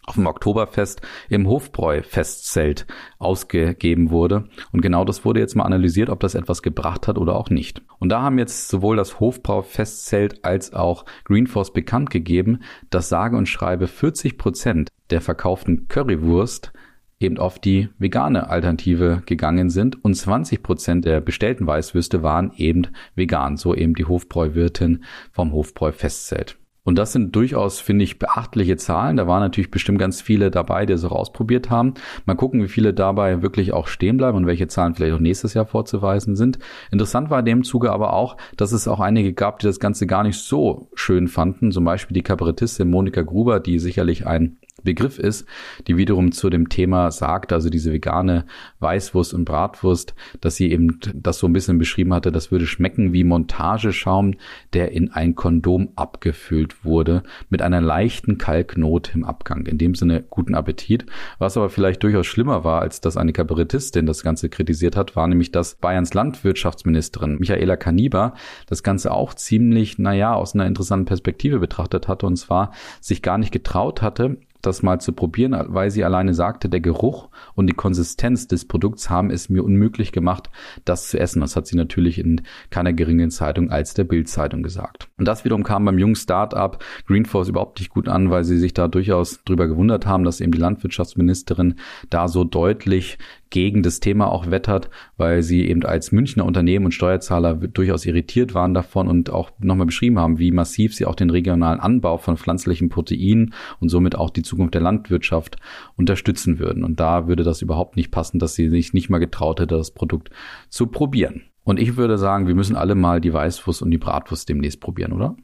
auf 0.05 0.15
dem 0.15 0.27
Oktoberfest 0.27 1.01
im 1.29 1.47
Hofbräu-Festzelt 1.47 2.85
ausgegeben 3.17 4.11
wurde. 4.11 4.47
Und 4.71 4.81
genau 4.81 5.03
das 5.03 5.25
wurde 5.25 5.39
jetzt 5.39 5.55
mal 5.55 5.63
analysiert, 5.63 6.09
ob 6.09 6.19
das 6.19 6.35
etwas 6.35 6.61
gebracht 6.61 7.07
hat 7.07 7.17
oder 7.17 7.35
auch 7.35 7.49
nicht. 7.49 7.81
Und 7.99 8.09
da 8.09 8.21
haben 8.21 8.37
jetzt 8.37 8.67
sowohl 8.67 8.97
das 8.97 9.19
Hofbrau-Festzelt 9.19 10.45
als 10.45 10.73
auch 10.73 11.05
Greenforce 11.23 11.73
bekannt 11.73 12.09
gegeben, 12.09 12.59
dass 12.89 13.09
sage 13.09 13.35
und 13.35 13.47
schreibe 13.47 13.87
40 13.87 14.37
Prozent 14.37 14.89
der 15.09 15.21
verkauften 15.21 15.87
Currywurst 15.87 16.71
eben 17.19 17.37
auf 17.37 17.59
die 17.59 17.89
vegane 17.97 18.49
Alternative 18.49 19.23
gegangen 19.25 19.69
sind 19.69 20.03
und 20.03 20.15
20 20.15 20.61
Prozent 20.63 21.05
der 21.05 21.21
bestellten 21.21 21.65
Weißwürste 21.65 22.23
waren 22.23 22.51
eben 22.55 22.87
vegan, 23.15 23.57
so 23.57 23.73
eben 23.73 23.95
die 23.95 24.05
Hofbräuwirtin 24.05 25.03
vom 25.31 25.51
Hofbräu 25.53 25.91
Festzelt. 25.91 26.57
Und 26.85 26.99
das 26.99 27.11
sind 27.11 27.35
durchaus, 27.35 27.79
finde 27.79 28.03
ich, 28.03 28.19
beachtliche 28.19 28.77
Zahlen. 28.77 29.17
Da 29.17 29.25
waren 29.25 29.41
natürlich 29.41 29.71
bestimmt 29.71 29.97
ganz 29.97 30.21
viele 30.21 30.51
dabei, 30.51 30.85
die 30.85 30.93
es 30.93 31.03
auch 31.03 31.11
ausprobiert 31.11 31.71
haben. 31.71 31.95
Mal 32.25 32.35
gucken, 32.35 32.61
wie 32.61 32.67
viele 32.67 32.93
dabei 32.93 33.41
wirklich 33.41 33.73
auch 33.73 33.87
stehen 33.87 34.17
bleiben 34.17 34.37
und 34.37 34.45
welche 34.45 34.67
Zahlen 34.67 34.93
vielleicht 34.93 35.15
auch 35.15 35.19
nächstes 35.19 35.55
Jahr 35.55 35.65
vorzuweisen 35.65 36.35
sind. 36.35 36.59
Interessant 36.91 37.31
war 37.31 37.39
in 37.39 37.45
dem 37.45 37.63
Zuge 37.63 37.91
aber 37.91 38.13
auch, 38.13 38.37
dass 38.55 38.71
es 38.71 38.87
auch 38.87 38.99
einige 38.99 39.33
gab, 39.33 39.59
die 39.59 39.65
das 39.65 39.79
Ganze 39.79 40.05
gar 40.05 40.21
nicht 40.21 40.37
so 40.37 40.91
schön 40.93 41.27
fanden. 41.27 41.71
Zum 41.71 41.83
Beispiel 41.85 42.13
die 42.13 42.21
Kabarettistin 42.21 42.87
Monika 42.87 43.23
Gruber, 43.23 43.59
die 43.59 43.79
sicherlich 43.79 44.27
ein 44.27 44.57
Begriff 44.85 45.19
ist, 45.19 45.45
die 45.87 45.97
wiederum 45.97 46.31
zu 46.31 46.49
dem 46.49 46.69
Thema 46.69 47.11
sagt, 47.11 47.51
also 47.51 47.69
diese 47.69 47.91
vegane 47.91 48.45
Weißwurst 48.79 49.33
und 49.33 49.43
Bratwurst, 49.43 50.15
dass 50.39 50.55
sie 50.55 50.71
eben 50.71 50.99
das 51.13 51.39
so 51.39 51.47
ein 51.47 51.53
bisschen 51.53 51.77
beschrieben 51.77 52.13
hatte, 52.13 52.31
das 52.31 52.51
würde 52.51 52.65
schmecken 52.65 53.11
wie 53.11 53.25
Montageschaum, 53.25 54.35
der 54.73 54.93
in 54.93 55.11
ein 55.11 55.35
Kondom 55.35 55.89
abgefüllt 55.95 56.85
wurde, 56.85 57.23
mit 57.49 57.61
einer 57.61 57.81
leichten 57.81 58.37
Kalknote 58.37 59.11
im 59.13 59.25
Abgang. 59.25 59.65
In 59.65 59.77
dem 59.77 59.95
Sinne 59.95 60.23
guten 60.29 60.55
Appetit. 60.55 61.05
Was 61.39 61.57
aber 61.57 61.69
vielleicht 61.69 62.03
durchaus 62.03 62.27
schlimmer 62.27 62.63
war, 62.63 62.81
als 62.81 63.01
dass 63.01 63.17
eine 63.17 63.33
Kabarettistin 63.33 64.05
das 64.05 64.23
Ganze 64.23 64.49
kritisiert 64.49 64.95
hat, 64.95 65.15
war 65.15 65.27
nämlich, 65.27 65.51
dass 65.51 65.75
Bayerns 65.75 66.13
Landwirtschaftsministerin 66.13 67.37
Michaela 67.39 67.75
Kaniba 67.75 68.35
das 68.67 68.83
Ganze 68.83 69.11
auch 69.11 69.33
ziemlich, 69.33 69.97
naja, 69.97 70.33
aus 70.33 70.53
einer 70.53 70.65
interessanten 70.65 71.05
Perspektive 71.05 71.59
betrachtet 71.59 72.07
hatte 72.07 72.25
und 72.25 72.37
zwar 72.37 72.71
sich 73.01 73.21
gar 73.21 73.37
nicht 73.37 73.51
getraut 73.51 74.01
hatte, 74.01 74.37
das 74.65 74.83
mal 74.83 74.99
zu 74.99 75.13
probieren, 75.13 75.55
weil 75.67 75.91
sie 75.91 76.03
alleine 76.03 76.33
sagte, 76.33 76.69
der 76.69 76.81
Geruch 76.81 77.29
und 77.53 77.67
die 77.67 77.73
Konsistenz 77.73 78.47
des 78.47 78.65
Produkts 78.65 79.09
haben 79.09 79.29
es 79.29 79.49
mir 79.49 79.63
unmöglich 79.63 80.11
gemacht, 80.11 80.49
das 80.83 81.09
zu 81.09 81.19
essen. 81.19 81.41
Das 81.41 81.55
hat 81.55 81.67
sie 81.67 81.75
natürlich 81.75 82.19
in 82.19 82.41
keiner 82.69 82.93
geringen 82.93 83.31
Zeitung 83.31 83.69
als 83.69 83.93
der 83.93 84.03
Bild-Zeitung 84.03 84.63
gesagt. 84.63 85.09
Und 85.17 85.27
das 85.27 85.45
wiederum 85.45 85.63
kam 85.63 85.85
beim 85.85 85.99
jungen 85.99 86.15
Start-up 86.15 86.83
Greenforce 87.07 87.49
überhaupt 87.49 87.79
nicht 87.79 87.89
gut 87.89 88.07
an, 88.07 88.29
weil 88.29 88.43
sie 88.43 88.57
sich 88.57 88.73
da 88.73 88.87
durchaus 88.87 89.43
drüber 89.43 89.67
gewundert 89.67 90.05
haben, 90.05 90.23
dass 90.23 90.41
eben 90.41 90.51
die 90.51 90.59
Landwirtschaftsministerin 90.59 91.75
da 92.09 92.27
so 92.27 92.43
deutlich 92.43 93.17
gegen 93.49 93.83
das 93.83 93.99
Thema 93.99 94.31
auch 94.31 94.49
wettert, 94.51 94.89
weil 95.17 95.43
sie 95.43 95.67
eben 95.67 95.83
als 95.83 96.11
Münchner 96.11 96.45
Unternehmen 96.45 96.85
und 96.85 96.91
Steuerzahler 96.91 97.55
durchaus 97.55 98.05
irritiert 98.05 98.53
waren 98.53 98.73
davon 98.73 99.07
und 99.07 99.29
auch 99.29 99.51
nochmal 99.59 99.85
beschrieben 99.85 100.19
haben, 100.19 100.39
wie 100.39 100.51
massiv 100.51 100.95
sie 100.95 101.05
auch 101.05 101.15
den 101.15 101.29
regionalen 101.29 101.79
Anbau 101.79 102.17
von 102.17 102.37
pflanzlichen 102.37 102.89
Proteinen 102.89 103.53
und 103.79 103.89
somit 103.89 104.15
auch 104.15 104.29
die 104.29 104.43
Zukunft 104.43 104.73
der 104.73 104.81
Landwirtschaft 104.81 105.57
unterstützen 105.95 106.59
würden. 106.59 106.83
Und 106.83 106.99
da 106.99 107.27
würde 107.27 107.43
das 107.43 107.61
überhaupt 107.61 107.95
nicht 107.95 108.11
passen, 108.11 108.39
dass 108.39 108.55
sie 108.55 108.69
sich 108.69 108.93
nicht 108.93 109.09
mal 109.09 109.19
getraut 109.19 109.59
hätte, 109.59 109.77
das 109.77 109.91
Produkt 109.91 110.29
zu 110.69 110.87
probieren. 110.87 111.43
Und 111.63 111.79
ich 111.79 111.97
würde 111.97 112.17
sagen, 112.17 112.47
wir 112.47 112.55
müssen 112.55 112.75
alle 112.75 112.93
mal 112.93 113.19
die 113.19 113.33
Weißwurst 113.33 113.81
und 113.81 113.89
die 113.89 113.97
Bratwurst 113.97 114.47
demnächst 114.47 114.79
probieren, 114.79 115.13
oder? 115.13 115.35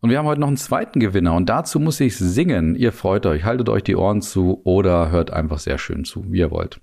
Und 0.00 0.08
wir 0.08 0.18
haben 0.18 0.26
heute 0.26 0.40
noch 0.40 0.48
einen 0.48 0.56
zweiten 0.56 0.98
Gewinner 0.98 1.34
und 1.34 1.48
dazu 1.50 1.78
muss 1.78 2.00
ich 2.00 2.16
singen. 2.16 2.74
Ihr 2.74 2.92
freut 2.92 3.26
euch, 3.26 3.44
haltet 3.44 3.68
euch 3.68 3.82
die 3.82 3.96
Ohren 3.96 4.22
zu 4.22 4.60
oder 4.64 5.10
hört 5.10 5.30
einfach 5.30 5.58
sehr 5.58 5.76
schön 5.76 6.04
zu, 6.04 6.24
wie 6.32 6.38
ihr 6.38 6.50
wollt. 6.50 6.80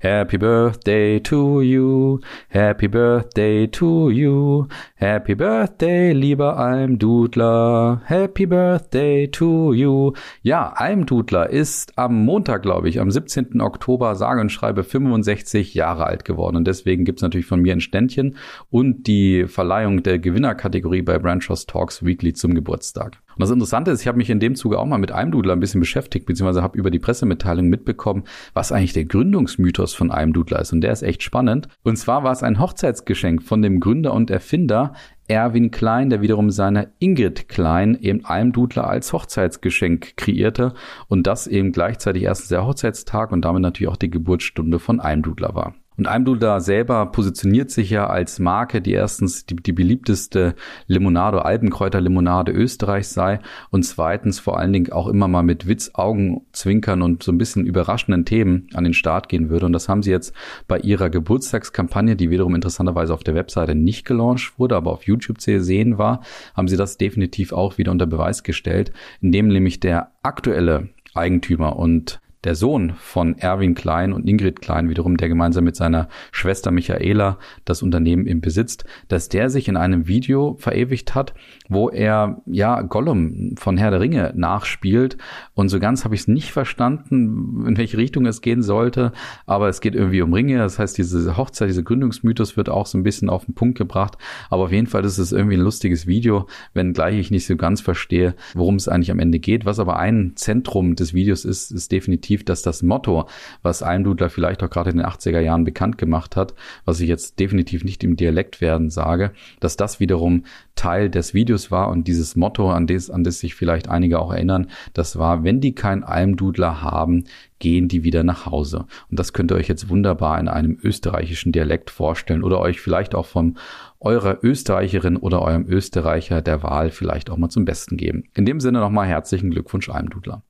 Happy 0.00 0.38
Birthday 0.38 1.20
to 1.20 1.60
you, 1.62 2.20
Happy 2.48 2.88
Birthday 2.88 3.66
to 3.68 4.10
you, 4.10 4.66
Happy 4.96 5.34
Birthday, 5.34 6.12
lieber 6.12 6.56
Almdudler, 6.58 8.00
Happy 8.04 8.46
Birthday 8.46 9.28
to 9.28 9.72
you. 9.72 10.12
Ja, 10.42 10.72
Almdudler 10.74 11.50
ist 11.50 11.98
am 11.98 12.24
Montag, 12.24 12.62
glaube 12.62 12.88
ich, 12.88 13.00
am 13.00 13.10
17. 13.10 13.60
Oktober, 13.60 14.14
sage 14.14 14.40
und 14.40 14.50
schreibe 14.50 14.84
65 14.84 15.74
Jahre 15.74 16.06
alt 16.06 16.24
geworden. 16.24 16.56
Und 16.56 16.66
deswegen 16.66 17.04
gibt's 17.04 17.22
natürlich 17.22 17.46
von 17.46 17.60
mir 17.60 17.72
ein 17.72 17.80
Ständchen 17.80 18.36
und 18.70 19.06
die 19.06 19.46
Verleihung 19.46 20.02
der 20.02 20.18
Gewinnerkategorie 20.18 21.02
bei 21.02 21.18
Branchos 21.18 21.66
Talks 21.66 22.04
Weekly 22.04 22.32
zum 22.32 22.54
Geburtstag. 22.54 23.18
Und 23.40 23.44
das 23.44 23.52
Interessante 23.52 23.90
ist, 23.90 24.02
ich 24.02 24.06
habe 24.06 24.18
mich 24.18 24.28
in 24.28 24.38
dem 24.38 24.54
Zuge 24.54 24.78
auch 24.78 24.84
mal 24.84 24.98
mit 24.98 25.12
Almdudler 25.12 25.54
ein 25.54 25.60
bisschen 25.60 25.80
beschäftigt, 25.80 26.26
beziehungsweise 26.26 26.60
habe 26.60 26.76
über 26.76 26.90
die 26.90 26.98
Pressemitteilung 26.98 27.68
mitbekommen, 27.68 28.24
was 28.52 28.70
eigentlich 28.70 28.92
der 28.92 29.06
Gründungsmythos 29.06 29.94
von 29.94 30.10
Almdudler 30.10 30.60
ist. 30.60 30.74
Und 30.74 30.82
der 30.82 30.92
ist 30.92 31.00
echt 31.00 31.22
spannend. 31.22 31.66
Und 31.82 31.96
zwar 31.96 32.22
war 32.22 32.32
es 32.32 32.42
ein 32.42 32.60
Hochzeitsgeschenk 32.60 33.42
von 33.42 33.62
dem 33.62 33.80
Gründer 33.80 34.12
und 34.12 34.30
Erfinder 34.30 34.92
Erwin 35.26 35.70
Klein, 35.70 36.10
der 36.10 36.20
wiederum 36.20 36.50
seiner 36.50 36.88
Ingrid 36.98 37.48
Klein 37.48 37.96
eben 37.98 38.26
Almdudler 38.26 38.86
als 38.86 39.14
Hochzeitsgeschenk 39.14 40.18
kreierte 40.18 40.74
und 41.08 41.26
das 41.26 41.46
eben 41.46 41.72
gleichzeitig 41.72 42.24
erstens 42.24 42.50
der 42.50 42.66
Hochzeitstag 42.66 43.32
und 43.32 43.42
damit 43.46 43.62
natürlich 43.62 43.90
auch 43.90 43.96
die 43.96 44.10
Geburtsstunde 44.10 44.78
von 44.78 45.00
Almdudler 45.00 45.54
war. 45.54 45.79
Und 46.00 46.06
Almdudler 46.06 46.62
selber 46.62 47.04
positioniert 47.12 47.70
sich 47.70 47.90
ja 47.90 48.06
als 48.06 48.38
Marke, 48.38 48.80
die 48.80 48.92
erstens 48.92 49.44
die, 49.44 49.56
die 49.56 49.74
beliebteste 49.74 50.54
Limonade, 50.86 51.44
Alpenkräuterlimonade 51.44 52.52
Österreichs 52.52 53.12
sei 53.12 53.38
und 53.68 53.82
zweitens 53.82 54.40
vor 54.40 54.58
allen 54.58 54.72
Dingen 54.72 54.92
auch 54.92 55.08
immer 55.08 55.28
mal 55.28 55.42
mit 55.42 55.68
Witz, 55.68 55.90
Augenzwinkern 55.92 57.02
und 57.02 57.22
so 57.22 57.30
ein 57.30 57.36
bisschen 57.36 57.66
überraschenden 57.66 58.24
Themen 58.24 58.68
an 58.72 58.84
den 58.84 58.94
Start 58.94 59.28
gehen 59.28 59.50
würde. 59.50 59.66
Und 59.66 59.74
das 59.74 59.90
haben 59.90 60.02
sie 60.02 60.10
jetzt 60.10 60.32
bei 60.66 60.78
ihrer 60.78 61.10
Geburtstagskampagne, 61.10 62.16
die 62.16 62.30
wiederum 62.30 62.54
interessanterweise 62.54 63.12
auf 63.12 63.22
der 63.22 63.34
Webseite 63.34 63.74
nicht 63.74 64.06
gelauncht 64.06 64.58
wurde, 64.58 64.76
aber 64.76 64.92
auf 64.92 65.02
YouTube 65.02 65.38
zu 65.38 65.60
sehen 65.60 65.98
war, 65.98 66.22
haben 66.54 66.68
sie 66.68 66.78
das 66.78 66.96
definitiv 66.96 67.52
auch 67.52 67.76
wieder 67.76 67.92
unter 67.92 68.06
Beweis 68.06 68.42
gestellt, 68.42 68.90
indem 69.20 69.48
nämlich 69.48 69.80
der 69.80 70.12
aktuelle 70.22 70.88
Eigentümer 71.12 71.76
und 71.76 72.22
der 72.44 72.54
Sohn 72.54 72.94
von 72.98 73.36
Erwin 73.38 73.74
Klein 73.74 74.12
und 74.12 74.28
Ingrid 74.28 74.60
Klein 74.60 74.88
wiederum, 74.88 75.16
der 75.16 75.28
gemeinsam 75.28 75.64
mit 75.64 75.76
seiner 75.76 76.08
Schwester 76.32 76.70
Michaela 76.70 77.38
das 77.64 77.82
Unternehmen 77.82 78.26
im 78.26 78.40
besitzt, 78.40 78.84
dass 79.08 79.28
der 79.28 79.50
sich 79.50 79.68
in 79.68 79.76
einem 79.76 80.08
Video 80.08 80.56
verewigt 80.58 81.14
hat, 81.14 81.34
wo 81.68 81.90
er 81.90 82.40
ja 82.46 82.80
Gollum 82.82 83.54
von 83.58 83.76
Herr 83.76 83.90
der 83.90 84.00
Ringe 84.00 84.32
nachspielt. 84.34 85.18
Und 85.54 85.68
so 85.68 85.78
ganz 85.78 86.04
habe 86.04 86.14
ich 86.14 86.22
es 86.22 86.28
nicht 86.28 86.50
verstanden, 86.50 87.66
in 87.66 87.76
welche 87.76 87.98
Richtung 87.98 88.24
es 88.26 88.40
gehen 88.40 88.62
sollte, 88.62 89.12
aber 89.46 89.68
es 89.68 89.80
geht 89.80 89.94
irgendwie 89.94 90.22
um 90.22 90.32
Ringe, 90.32 90.58
das 90.58 90.78
heißt 90.78 90.96
diese 90.96 91.36
Hochzeit, 91.36 91.68
dieser 91.68 91.82
Gründungsmythos 91.82 92.56
wird 92.56 92.68
auch 92.70 92.86
so 92.86 92.96
ein 92.96 93.02
bisschen 93.02 93.28
auf 93.28 93.44
den 93.44 93.54
Punkt 93.54 93.76
gebracht, 93.76 94.16
aber 94.48 94.64
auf 94.64 94.72
jeden 94.72 94.86
Fall 94.86 95.04
ist 95.04 95.18
es 95.18 95.32
irgendwie 95.32 95.56
ein 95.56 95.62
lustiges 95.62 96.06
Video, 96.06 96.46
wenngleich 96.72 97.18
ich 97.18 97.30
nicht 97.30 97.46
so 97.46 97.56
ganz 97.56 97.80
verstehe, 97.80 98.34
worum 98.54 98.76
es 98.76 98.88
eigentlich 98.88 99.10
am 99.10 99.18
Ende 99.18 99.38
geht. 99.38 99.64
Was 99.64 99.78
aber 99.78 99.98
ein 99.98 100.32
Zentrum 100.36 100.94
des 100.94 101.12
Videos 101.12 101.44
ist, 101.44 101.70
ist 101.70 101.92
definitiv, 101.92 102.29
dass 102.38 102.62
das 102.62 102.82
Motto, 102.82 103.28
was 103.62 103.82
Almdudler 103.82 104.30
vielleicht 104.30 104.62
auch 104.62 104.70
gerade 104.70 104.90
in 104.90 104.98
den 104.98 105.06
80er 105.06 105.40
Jahren 105.40 105.64
bekannt 105.64 105.98
gemacht 105.98 106.36
hat, 106.36 106.54
was 106.84 107.00
ich 107.00 107.08
jetzt 107.08 107.38
definitiv 107.38 107.84
nicht 107.84 108.04
im 108.04 108.16
Dialekt 108.16 108.60
werden 108.60 108.90
sage, 108.90 109.32
dass 109.60 109.76
das 109.76 110.00
wiederum 110.00 110.44
Teil 110.76 111.10
des 111.10 111.34
Videos 111.34 111.70
war 111.70 111.90
und 111.90 112.08
dieses 112.08 112.36
Motto, 112.36 112.70
an 112.70 112.86
das, 112.86 113.10
an 113.10 113.24
das 113.24 113.40
sich 113.40 113.54
vielleicht 113.54 113.88
einige 113.88 114.18
auch 114.18 114.32
erinnern, 114.32 114.68
das 114.94 115.18
war, 115.18 115.44
wenn 115.44 115.60
die 115.60 115.74
keinen 115.74 116.04
Almdudler 116.04 116.82
haben, 116.82 117.24
gehen 117.58 117.88
die 117.88 118.02
wieder 118.02 118.24
nach 118.24 118.46
Hause. 118.46 118.86
Und 119.10 119.18
das 119.18 119.32
könnt 119.32 119.52
ihr 119.52 119.56
euch 119.56 119.68
jetzt 119.68 119.88
wunderbar 119.88 120.40
in 120.40 120.48
einem 120.48 120.78
österreichischen 120.82 121.52
Dialekt 121.52 121.90
vorstellen 121.90 122.42
oder 122.42 122.58
euch 122.58 122.80
vielleicht 122.80 123.14
auch 123.14 123.26
von 123.26 123.58
eurer 124.00 124.38
Österreicherin 124.42 125.18
oder 125.18 125.42
eurem 125.42 125.66
Österreicher 125.68 126.40
der 126.40 126.62
Wahl 126.62 126.90
vielleicht 126.90 127.30
auch 127.30 127.36
mal 127.36 127.50
zum 127.50 127.66
Besten 127.66 127.96
geben. 127.96 128.24
In 128.34 128.46
dem 128.46 128.60
Sinne 128.60 128.80
nochmal 128.80 129.06
herzlichen 129.06 129.50
Glückwunsch 129.50 129.90
Almdudler. 129.90 130.42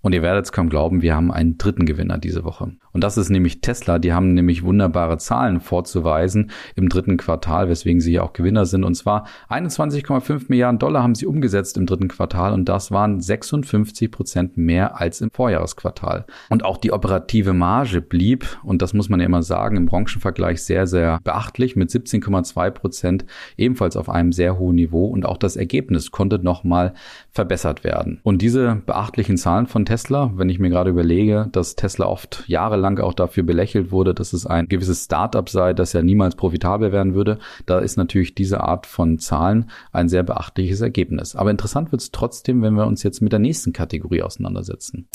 Und 0.00 0.14
ihr 0.14 0.22
werdet 0.22 0.44
es 0.44 0.52
kaum 0.52 0.68
glauben, 0.68 1.02
wir 1.02 1.16
haben 1.16 1.32
einen 1.32 1.58
dritten 1.58 1.84
Gewinner 1.84 2.18
diese 2.18 2.44
Woche. 2.44 2.72
Und 2.92 3.04
das 3.04 3.18
ist 3.18 3.30
nämlich 3.30 3.60
Tesla. 3.60 3.98
Die 3.98 4.12
haben 4.12 4.32
nämlich 4.32 4.62
wunderbare 4.62 5.18
Zahlen 5.18 5.60
vorzuweisen 5.60 6.50
im 6.76 6.88
dritten 6.88 7.16
Quartal, 7.16 7.68
weswegen 7.68 8.00
sie 8.00 8.12
ja 8.12 8.22
auch 8.22 8.32
Gewinner 8.32 8.64
sind. 8.64 8.84
Und 8.84 8.94
zwar 8.94 9.26
21,5 9.50 10.46
Milliarden 10.48 10.78
Dollar 10.78 11.02
haben 11.02 11.16
sie 11.16 11.26
umgesetzt 11.26 11.76
im 11.76 11.86
dritten 11.86 12.08
Quartal 12.08 12.52
und 12.52 12.68
das 12.68 12.90
waren 12.92 13.20
56 13.20 14.10
Prozent 14.10 14.56
mehr 14.56 15.00
als 15.00 15.20
im 15.20 15.30
Vorjahresquartal. 15.32 16.26
Und 16.48 16.64
auch 16.64 16.76
die 16.76 16.92
operative 16.92 17.52
Marge 17.52 18.00
blieb, 18.00 18.58
und 18.62 18.82
das 18.82 18.94
muss 18.94 19.08
man 19.08 19.18
ja 19.20 19.26
immer 19.26 19.42
sagen, 19.42 19.76
im 19.76 19.86
Branchenvergleich 19.86 20.62
sehr, 20.62 20.86
sehr 20.86 21.18
beachtlich 21.24 21.74
mit 21.74 21.90
17,2 21.90 22.70
Prozent 22.70 23.24
ebenfalls 23.56 23.96
auf 23.96 24.08
einem 24.08 24.32
sehr 24.32 24.58
hohen 24.58 24.76
Niveau. 24.76 25.06
Und 25.06 25.26
auch 25.26 25.38
das 25.38 25.56
Ergebnis 25.56 26.10
konnte 26.12 26.38
nochmal 26.38 26.94
verbessert 27.38 27.84
werden. 27.84 28.18
Und 28.24 28.42
diese 28.42 28.82
beachtlichen 28.84 29.36
Zahlen 29.36 29.68
von 29.68 29.84
Tesla, 29.84 30.32
wenn 30.34 30.48
ich 30.48 30.58
mir 30.58 30.70
gerade 30.70 30.90
überlege, 30.90 31.48
dass 31.52 31.76
Tesla 31.76 32.06
oft 32.06 32.42
jahrelang 32.48 32.98
auch 32.98 33.14
dafür 33.14 33.44
belächelt 33.44 33.92
wurde, 33.92 34.12
dass 34.12 34.32
es 34.32 34.44
ein 34.44 34.66
gewisses 34.66 35.04
Startup 35.04 35.48
sei, 35.48 35.72
das 35.72 35.92
ja 35.92 36.02
niemals 36.02 36.34
profitabel 36.34 36.90
werden 36.90 37.14
würde, 37.14 37.38
da 37.64 37.78
ist 37.78 37.96
natürlich 37.96 38.34
diese 38.34 38.64
Art 38.64 38.86
von 38.86 39.20
Zahlen 39.20 39.70
ein 39.92 40.08
sehr 40.08 40.24
beachtliches 40.24 40.80
Ergebnis. 40.80 41.36
Aber 41.36 41.52
interessant 41.52 41.92
wird 41.92 42.02
es 42.02 42.10
trotzdem, 42.10 42.60
wenn 42.60 42.74
wir 42.74 42.88
uns 42.88 43.04
jetzt 43.04 43.22
mit 43.22 43.30
der 43.30 43.38
nächsten 43.38 43.72
Kategorie 43.72 44.22
auseinandersetzen. 44.22 45.06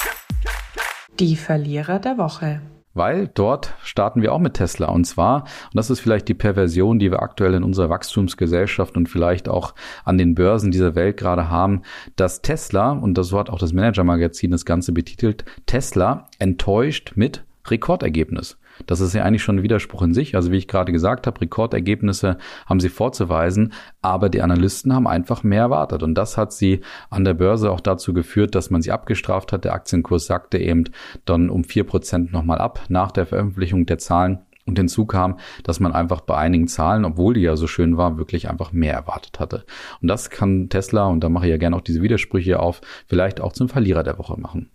Die 1.19 1.35
Verlierer 1.35 1.99
der 1.99 2.17
Woche 2.17 2.61
weil 2.93 3.27
dort 3.27 3.73
starten 3.83 4.21
wir 4.21 4.33
auch 4.33 4.39
mit 4.39 4.55
Tesla. 4.55 4.87
Und 4.89 5.05
zwar, 5.05 5.43
und 5.43 5.75
das 5.75 5.89
ist 5.89 5.99
vielleicht 5.99 6.27
die 6.27 6.33
Perversion, 6.33 6.99
die 6.99 7.11
wir 7.11 7.21
aktuell 7.21 7.53
in 7.53 7.63
unserer 7.63 7.89
Wachstumsgesellschaft 7.89 8.95
und 8.97 9.09
vielleicht 9.09 9.49
auch 9.49 9.73
an 10.03 10.17
den 10.17 10.35
Börsen 10.35 10.71
dieser 10.71 10.95
Welt 10.95 11.17
gerade 11.17 11.49
haben, 11.49 11.81
dass 12.15 12.41
Tesla, 12.41 12.91
und 12.91 13.21
so 13.23 13.39
hat 13.39 13.49
auch 13.49 13.59
das 13.59 13.73
Manager-Magazin 13.73 14.51
das 14.51 14.65
Ganze 14.65 14.91
betitelt, 14.91 15.45
Tesla 15.65 16.27
enttäuscht 16.39 17.13
mit 17.15 17.43
Rekordergebnis. 17.67 18.57
Das 18.85 18.99
ist 18.99 19.13
ja 19.13 19.23
eigentlich 19.23 19.43
schon 19.43 19.57
ein 19.57 19.63
Widerspruch 19.63 20.01
in 20.01 20.13
sich. 20.13 20.35
Also 20.35 20.51
wie 20.51 20.57
ich 20.57 20.67
gerade 20.67 20.91
gesagt 20.91 21.27
habe, 21.27 21.41
Rekordergebnisse 21.41 22.37
haben 22.65 22.79
sie 22.79 22.89
vorzuweisen, 22.89 23.73
aber 24.01 24.29
die 24.29 24.41
Analysten 24.41 24.93
haben 24.93 25.07
einfach 25.07 25.43
mehr 25.43 25.61
erwartet. 25.61 26.03
Und 26.03 26.15
das 26.15 26.37
hat 26.37 26.53
sie 26.53 26.81
an 27.09 27.23
der 27.23 27.33
Börse 27.33 27.71
auch 27.71 27.81
dazu 27.81 28.13
geführt, 28.13 28.55
dass 28.55 28.69
man 28.69 28.81
sie 28.81 28.91
abgestraft 28.91 29.53
hat. 29.53 29.65
Der 29.65 29.73
Aktienkurs 29.73 30.25
sagte 30.25 30.57
eben 30.57 30.85
dann 31.25 31.49
um 31.49 31.63
vier 31.63 31.83
Prozent 31.83 32.33
nochmal 32.33 32.59
ab 32.59 32.81
nach 32.89 33.11
der 33.11 33.25
Veröffentlichung 33.25 33.85
der 33.85 33.97
Zahlen. 33.97 34.39
Und 34.65 34.77
hinzu 34.77 35.05
kam, 35.05 35.39
dass 35.63 35.81
man 35.81 35.91
einfach 35.91 36.21
bei 36.21 36.37
einigen 36.37 36.67
Zahlen, 36.67 37.03
obwohl 37.03 37.33
die 37.33 37.41
ja 37.41 37.57
so 37.57 37.67
schön 37.67 37.97
war, 37.97 38.17
wirklich 38.17 38.49
einfach 38.49 38.71
mehr 38.71 38.93
erwartet 38.93 39.39
hatte. 39.39 39.65
Und 40.01 40.07
das 40.07 40.29
kann 40.29 40.69
Tesla, 40.69 41.07
und 41.07 41.21
da 41.21 41.27
mache 41.27 41.47
ich 41.47 41.51
ja 41.51 41.57
gerne 41.57 41.75
auch 41.75 41.81
diese 41.81 42.01
Widersprüche 42.01 42.59
auf, 42.59 42.79
vielleicht 43.05 43.41
auch 43.41 43.51
zum 43.51 43.67
Verlierer 43.67 44.03
der 44.03 44.17
Woche 44.17 44.39
machen. 44.39 44.69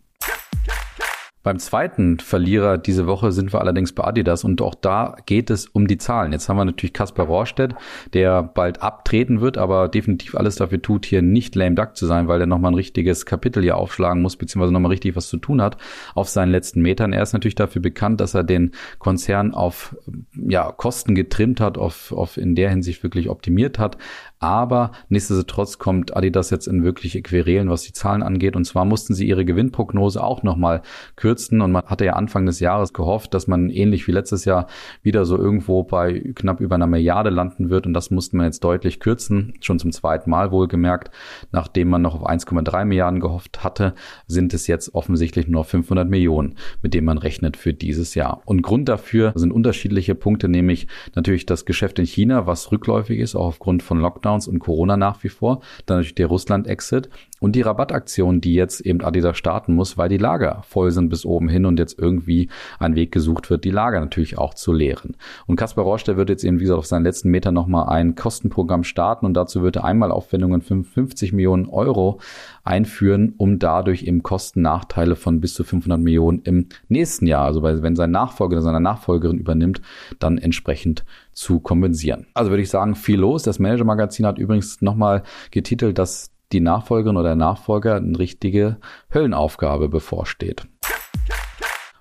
Beim 1.48 1.58
zweiten 1.58 2.18
Verlierer 2.18 2.76
diese 2.76 3.06
Woche 3.06 3.32
sind 3.32 3.54
wir 3.54 3.62
allerdings 3.62 3.94
bei 3.94 4.04
Adidas 4.04 4.44
und 4.44 4.60
auch 4.60 4.74
da 4.74 5.16
geht 5.24 5.48
es 5.48 5.64
um 5.64 5.86
die 5.86 5.96
Zahlen. 5.96 6.32
Jetzt 6.32 6.50
haben 6.50 6.58
wir 6.58 6.66
natürlich 6.66 6.92
Kaspar 6.92 7.24
Rohrstedt, 7.24 7.74
der 8.12 8.42
bald 8.42 8.82
abtreten 8.82 9.40
wird, 9.40 9.56
aber 9.56 9.88
definitiv 9.88 10.34
alles 10.34 10.56
dafür 10.56 10.82
tut, 10.82 11.06
hier 11.06 11.22
nicht 11.22 11.54
lame 11.54 11.74
duck 11.74 11.96
zu 11.96 12.04
sein, 12.04 12.28
weil 12.28 12.42
er 12.42 12.46
nochmal 12.46 12.72
ein 12.72 12.74
richtiges 12.74 13.24
Kapitel 13.24 13.62
hier 13.62 13.78
aufschlagen 13.78 14.20
muss, 14.20 14.36
beziehungsweise 14.36 14.74
nochmal 14.74 14.90
richtig 14.90 15.16
was 15.16 15.28
zu 15.28 15.38
tun 15.38 15.62
hat 15.62 15.78
auf 16.14 16.28
seinen 16.28 16.50
letzten 16.50 16.82
Metern. 16.82 17.14
Er 17.14 17.22
ist 17.22 17.32
natürlich 17.32 17.54
dafür 17.54 17.80
bekannt, 17.80 18.20
dass 18.20 18.34
er 18.34 18.44
den 18.44 18.72
Konzern 18.98 19.54
auf 19.54 19.96
ja, 20.34 20.70
Kosten 20.70 21.14
getrimmt 21.14 21.62
hat, 21.62 21.78
auf, 21.78 22.12
auf 22.12 22.36
in 22.36 22.56
der 22.56 22.68
Hinsicht 22.68 23.02
wirklich 23.02 23.30
optimiert 23.30 23.78
hat. 23.78 23.96
Aber 24.40 24.92
nichtsdestotrotz 25.08 25.78
kommt 25.78 26.16
Adidas 26.16 26.50
jetzt 26.50 26.68
in 26.68 26.84
wirkliche 26.84 27.22
Querelen, 27.22 27.70
was 27.70 27.82
die 27.82 27.92
Zahlen 27.92 28.22
angeht. 28.22 28.54
Und 28.54 28.64
zwar 28.64 28.84
mussten 28.84 29.14
sie 29.14 29.26
ihre 29.26 29.44
Gewinnprognose 29.44 30.22
auch 30.22 30.42
nochmal 30.42 30.82
kürzen. 31.16 31.60
Und 31.60 31.72
man 31.72 31.84
hatte 31.86 32.04
ja 32.04 32.12
Anfang 32.12 32.46
des 32.46 32.60
Jahres 32.60 32.92
gehofft, 32.92 33.34
dass 33.34 33.46
man 33.48 33.70
ähnlich 33.70 34.06
wie 34.06 34.12
letztes 34.12 34.44
Jahr 34.44 34.68
wieder 35.02 35.24
so 35.24 35.36
irgendwo 35.36 35.82
bei 35.82 36.32
knapp 36.34 36.60
über 36.60 36.76
einer 36.76 36.86
Milliarde 36.86 37.30
landen 37.30 37.68
wird. 37.68 37.86
Und 37.86 37.94
das 37.94 38.10
musste 38.10 38.36
man 38.36 38.46
jetzt 38.46 38.62
deutlich 38.62 39.00
kürzen. 39.00 39.54
Schon 39.60 39.78
zum 39.78 39.92
zweiten 39.92 40.30
Mal 40.30 40.52
wohlgemerkt. 40.52 41.10
Nachdem 41.50 41.88
man 41.88 42.02
noch 42.02 42.14
auf 42.14 42.26
1,3 42.26 42.84
Milliarden 42.84 43.20
gehofft 43.20 43.64
hatte, 43.64 43.94
sind 44.26 44.54
es 44.54 44.66
jetzt 44.66 44.94
offensichtlich 44.94 45.48
nur 45.48 45.62
noch 45.62 45.68
500 45.68 46.08
Millionen, 46.08 46.54
mit 46.82 46.94
denen 46.94 47.06
man 47.06 47.18
rechnet 47.18 47.56
für 47.56 47.74
dieses 47.74 48.14
Jahr. 48.14 48.42
Und 48.44 48.62
Grund 48.62 48.88
dafür 48.88 49.32
sind 49.34 49.52
unterschiedliche 49.52 50.14
Punkte, 50.14 50.48
nämlich 50.48 50.86
natürlich 51.14 51.46
das 51.46 51.64
Geschäft 51.64 51.98
in 51.98 52.06
China, 52.06 52.46
was 52.46 52.70
rückläufig 52.70 53.18
ist, 53.18 53.34
auch 53.34 53.46
aufgrund 53.46 53.82
von 53.82 53.98
Lockdown 53.98 54.27
Lockdowns 54.28 54.48
und 54.48 54.58
Corona 54.58 54.96
nach 54.96 55.22
wie 55.24 55.28
vor, 55.28 55.60
dann 55.86 55.98
natürlich 55.98 56.14
der 56.14 56.26
Russland-Exit 56.26 57.08
und 57.40 57.54
die 57.54 57.62
Rabattaktion, 57.62 58.40
die 58.40 58.54
jetzt 58.54 58.80
eben 58.80 59.00
Adidas 59.02 59.36
starten 59.36 59.74
muss, 59.74 59.96
weil 59.96 60.08
die 60.08 60.16
Lager 60.16 60.62
voll 60.68 60.90
sind 60.90 61.08
bis 61.08 61.24
oben 61.24 61.48
hin 61.48 61.66
und 61.66 61.78
jetzt 61.78 61.98
irgendwie 61.98 62.48
ein 62.78 62.94
Weg 62.94 63.12
gesucht 63.12 63.50
wird, 63.50 63.64
die 63.64 63.70
Lager 63.70 64.00
natürlich 64.00 64.38
auch 64.38 64.54
zu 64.54 64.72
leeren. 64.72 65.16
Und 65.46 65.56
Kaspar 65.56 65.84
Rosch, 65.84 66.04
der 66.04 66.16
wird 66.16 66.30
jetzt 66.30 66.44
eben, 66.44 66.58
wie 66.58 66.64
gesagt, 66.64 66.78
auf 66.78 66.86
seinen 66.86 67.04
letzten 67.04 67.30
Meter 67.30 67.52
nochmal 67.52 67.88
ein 67.88 68.14
Kostenprogramm 68.14 68.84
starten 68.84 69.26
und 69.26 69.34
dazu 69.34 69.62
wird 69.62 69.76
er 69.76 69.84
einmal 69.84 70.10
Aufwendungen 70.10 70.62
55 70.62 71.32
Millionen 71.32 71.66
Euro 71.66 72.20
einführen, 72.64 73.34
um 73.36 73.58
dadurch 73.58 74.02
eben 74.02 74.22
Kostennachteile 74.22 75.16
von 75.16 75.40
bis 75.40 75.54
zu 75.54 75.64
500 75.64 76.00
Millionen 76.00 76.40
im 76.42 76.66
nächsten 76.88 77.26
Jahr, 77.26 77.44
also 77.44 77.62
wenn 77.62 77.96
sein 77.96 78.10
Nachfolger 78.10 78.56
oder 78.56 78.62
seine 78.62 78.80
Nachfolgerin 78.80 79.38
übernimmt, 79.38 79.80
dann 80.18 80.38
entsprechend 80.38 81.04
zu 81.32 81.60
kompensieren. 81.60 82.26
Also 82.34 82.50
würde 82.50 82.62
ich 82.62 82.70
sagen, 82.70 82.94
viel 82.94 83.20
los. 83.20 83.42
Das 83.42 83.58
Manager-Magazin 83.58 84.26
hat 84.26 84.38
übrigens 84.38 84.82
nochmal 84.82 85.22
getitelt, 85.50 85.98
dass 85.98 86.30
die 86.52 86.60
Nachfolgerin 86.60 87.16
oder 87.16 87.30
der 87.30 87.36
Nachfolger 87.36 87.96
eine 87.96 88.18
richtige 88.18 88.78
Höllenaufgabe 89.12 89.88
bevorsteht. 89.88 90.66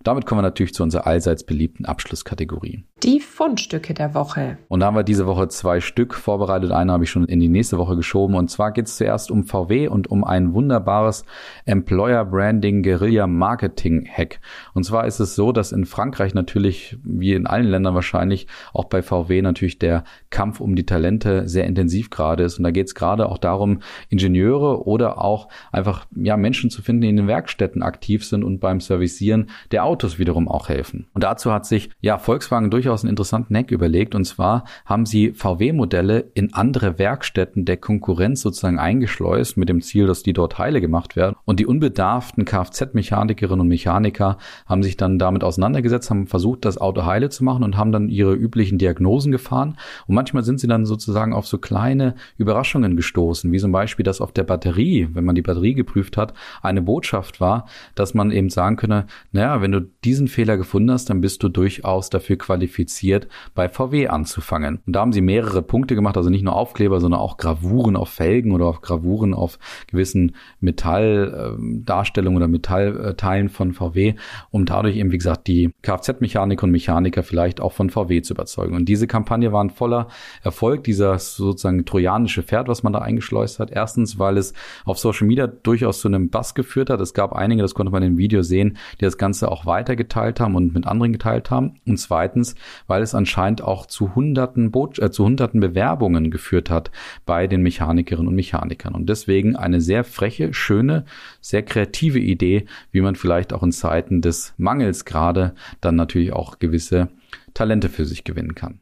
Damit 0.07 0.25
kommen 0.25 0.39
wir 0.39 0.43
natürlich 0.43 0.73
zu 0.73 0.83
unserer 0.83 1.05
allseits 1.05 1.43
beliebten 1.43 1.83
Abschlusskategorie. 1.83 2.85
Die 3.03 3.19
Fundstücke 3.19 3.93
der 3.93 4.13
Woche. 4.13 4.57
Und 4.69 4.79
da 4.79 4.85
haben 4.85 4.95
wir 4.95 5.03
diese 5.03 5.27
Woche 5.27 5.49
zwei 5.49 5.81
Stück 5.81 6.15
vorbereitet. 6.15 6.71
Eine 6.71 6.93
habe 6.93 7.03
ich 7.03 7.09
schon 7.09 7.25
in 7.25 7.41
die 7.41 7.49
nächste 7.49 7.77
Woche 7.77 7.97
geschoben. 7.97 8.35
Und 8.35 8.49
zwar 8.49 8.71
geht 8.71 8.87
es 8.87 8.95
zuerst 8.95 9.31
um 9.31 9.43
VW 9.43 9.89
und 9.89 10.09
um 10.09 10.23
ein 10.23 10.53
wunderbares 10.53 11.25
Employer 11.65 12.23
Branding 12.23 12.83
Guerilla 12.83 13.27
Marketing 13.27 14.07
Hack. 14.09 14.39
Und 14.73 14.85
zwar 14.85 15.05
ist 15.05 15.19
es 15.19 15.35
so, 15.35 15.51
dass 15.51 15.73
in 15.73 15.85
Frankreich 15.85 16.33
natürlich, 16.33 16.97
wie 17.03 17.33
in 17.33 17.45
allen 17.45 17.67
Ländern 17.67 17.93
wahrscheinlich, 17.93 18.47
auch 18.73 18.85
bei 18.85 19.01
VW 19.01 19.41
natürlich 19.41 19.77
der 19.77 20.05
Kampf 20.29 20.61
um 20.61 20.77
die 20.77 20.85
Talente 20.85 21.49
sehr 21.49 21.65
intensiv 21.65 22.09
gerade 22.09 22.43
ist. 22.43 22.57
Und 22.57 22.63
da 22.63 22.71
geht 22.71 22.87
es 22.87 22.95
gerade 22.95 23.27
auch 23.27 23.39
darum, 23.39 23.79
Ingenieure 24.07 24.87
oder 24.87 25.21
auch 25.21 25.49
einfach 25.73 26.05
ja 26.15 26.37
Menschen 26.37 26.69
zu 26.69 26.81
finden, 26.81 27.01
die 27.01 27.09
in 27.09 27.17
den 27.17 27.27
Werkstätten 27.27 27.83
aktiv 27.83 28.25
sind 28.25 28.45
und 28.45 28.59
beim 28.59 28.79
Servicieren 28.79 29.49
der 29.71 29.83
Autos 29.83 29.96
Autos 29.97 30.19
wiederum 30.19 30.47
auch 30.47 30.69
helfen. 30.69 31.07
Und 31.15 31.23
dazu 31.23 31.51
hat 31.51 31.65
sich 31.65 31.89
ja 32.01 32.19
Volkswagen 32.19 32.69
durchaus 32.69 33.01
einen 33.01 33.09
interessanten 33.09 33.57
Hack 33.57 33.71
überlegt. 33.71 34.13
Und 34.13 34.25
zwar 34.25 34.63
haben 34.85 35.07
sie 35.07 35.31
VW-Modelle 35.31 36.29
in 36.35 36.53
andere 36.53 36.99
Werkstätten 36.99 37.65
der 37.65 37.77
Konkurrenz 37.77 38.41
sozusagen 38.41 38.77
eingeschleust 38.77 39.57
mit 39.57 39.69
dem 39.69 39.81
Ziel, 39.81 40.05
dass 40.05 40.21
die 40.21 40.33
dort 40.33 40.59
heile 40.59 40.81
gemacht 40.81 41.15
werden. 41.15 41.35
Und 41.45 41.59
die 41.59 41.65
unbedarften 41.65 42.45
Kfz-Mechanikerinnen 42.45 43.61
und 43.61 43.69
Mechaniker 43.69 44.37
haben 44.67 44.83
sich 44.83 44.97
dann 44.97 45.17
damit 45.17 45.43
auseinandergesetzt, 45.43 46.11
haben 46.11 46.27
versucht, 46.27 46.65
das 46.65 46.77
Auto 46.77 47.05
heile 47.05 47.29
zu 47.29 47.43
machen 47.43 47.63
und 47.63 47.75
haben 47.75 47.91
dann 47.91 48.07
ihre 48.07 48.35
üblichen 48.35 48.77
Diagnosen 48.77 49.31
gefahren. 49.31 49.77
Und 50.05 50.13
manchmal 50.13 50.43
sind 50.43 50.59
sie 50.59 50.67
dann 50.67 50.85
sozusagen 50.85 51.33
auf 51.33 51.47
so 51.47 51.57
kleine 51.57 52.13
Überraschungen 52.37 52.95
gestoßen, 52.95 53.51
wie 53.51 53.57
zum 53.57 53.71
Beispiel, 53.71 54.03
dass 54.03 54.21
auf 54.21 54.31
der 54.31 54.43
Batterie, 54.43 55.09
wenn 55.13 55.25
man 55.25 55.33
die 55.33 55.41
Batterie 55.41 55.73
geprüft 55.73 56.17
hat, 56.17 56.35
eine 56.61 56.83
Botschaft 56.83 57.41
war, 57.41 57.65
dass 57.95 58.13
man 58.13 58.29
eben 58.29 58.51
sagen 58.51 58.75
könne, 58.75 59.07
naja, 59.31 59.59
wenn 59.59 59.71
du 59.71 59.76
diesen 59.79 60.27
Fehler 60.27 60.57
gefunden 60.57 60.91
hast, 60.91 61.09
dann 61.09 61.21
bist 61.21 61.43
du 61.43 61.49
durchaus 61.49 62.09
dafür 62.09 62.37
qualifiziert, 62.37 63.27
bei 63.55 63.69
VW 63.69 64.07
anzufangen. 64.07 64.79
Und 64.85 64.93
da 64.93 65.01
haben 65.01 65.13
sie 65.13 65.21
mehrere 65.21 65.61
Punkte 65.61 65.95
gemacht, 65.95 66.17
also 66.17 66.29
nicht 66.29 66.43
nur 66.43 66.55
Aufkleber, 66.55 66.99
sondern 66.99 67.19
auch 67.19 67.37
Gravuren 67.37 67.95
auf 67.95 68.09
Felgen 68.09 68.51
oder 68.51 68.65
auf 68.65 68.81
Gravuren 68.81 69.33
auf 69.33 69.59
gewissen 69.87 70.35
Metalldarstellungen 70.59 72.37
oder 72.37 72.47
Metallteilen 72.47 73.49
von 73.49 73.73
VW, 73.73 74.15
um 74.49 74.65
dadurch 74.65 74.95
eben, 74.97 75.11
wie 75.11 75.17
gesagt, 75.17 75.47
die 75.47 75.71
Kfz-Mechaniker 75.81 76.63
und 76.63 76.71
Mechaniker 76.71 77.23
vielleicht 77.23 77.61
auch 77.61 77.73
von 77.73 77.89
VW 77.89 78.21
zu 78.21 78.33
überzeugen. 78.33 78.75
Und 78.75 78.89
diese 78.89 79.07
Kampagne 79.07 79.51
war 79.51 79.63
ein 79.63 79.69
voller 79.69 80.07
Erfolg, 80.43 80.83
dieser 80.83 81.19
sozusagen 81.19 81.85
trojanische 81.85 82.43
Pferd, 82.43 82.67
was 82.67 82.83
man 82.83 82.93
da 82.93 82.99
eingeschleust 82.99 83.59
hat. 83.59 83.71
Erstens, 83.71 84.17
weil 84.17 84.37
es 84.37 84.53
auf 84.85 84.97
Social 84.97 85.27
Media 85.27 85.47
durchaus 85.47 85.99
zu 85.99 86.07
einem 86.07 86.29
Bass 86.29 86.55
geführt 86.55 86.89
hat. 86.89 87.01
Es 87.01 87.13
gab 87.13 87.33
einige, 87.33 87.61
das 87.61 87.73
konnte 87.73 87.91
man 87.91 88.03
im 88.03 88.17
Video 88.17 88.41
sehen, 88.41 88.77
die 88.99 89.05
das 89.05 89.17
Ganze 89.17 89.51
auch 89.51 89.65
weitergeteilt 89.67 90.39
haben 90.39 90.55
und 90.55 90.73
mit 90.73 90.87
anderen 90.87 91.13
geteilt 91.13 91.51
haben. 91.51 91.79
Und 91.85 91.97
zweitens, 91.97 92.55
weil 92.87 93.01
es 93.01 93.13
anscheinend 93.13 93.61
auch 93.61 93.85
zu 93.85 94.15
hunderten, 94.15 94.71
Bo 94.71 94.91
äh, 94.97 95.11
zu 95.11 95.25
hunderten 95.25 95.59
Bewerbungen 95.59 96.31
geführt 96.31 96.69
hat 96.69 96.91
bei 97.25 97.47
den 97.47 97.61
Mechanikerinnen 97.61 98.27
und 98.27 98.35
Mechanikern. 98.35 98.95
Und 98.95 99.07
deswegen 99.07 99.55
eine 99.55 99.81
sehr 99.81 100.03
freche, 100.03 100.53
schöne, 100.53 101.05
sehr 101.41 101.63
kreative 101.63 102.19
Idee, 102.19 102.65
wie 102.91 103.01
man 103.01 103.15
vielleicht 103.15 103.53
auch 103.53 103.63
in 103.63 103.71
Zeiten 103.71 104.21
des 104.21 104.53
Mangels 104.57 105.05
gerade 105.05 105.53
dann 105.81 105.95
natürlich 105.95 106.33
auch 106.33 106.59
gewisse 106.59 107.09
Talente 107.53 107.89
für 107.89 108.05
sich 108.05 108.23
gewinnen 108.23 108.55
kann. 108.55 108.79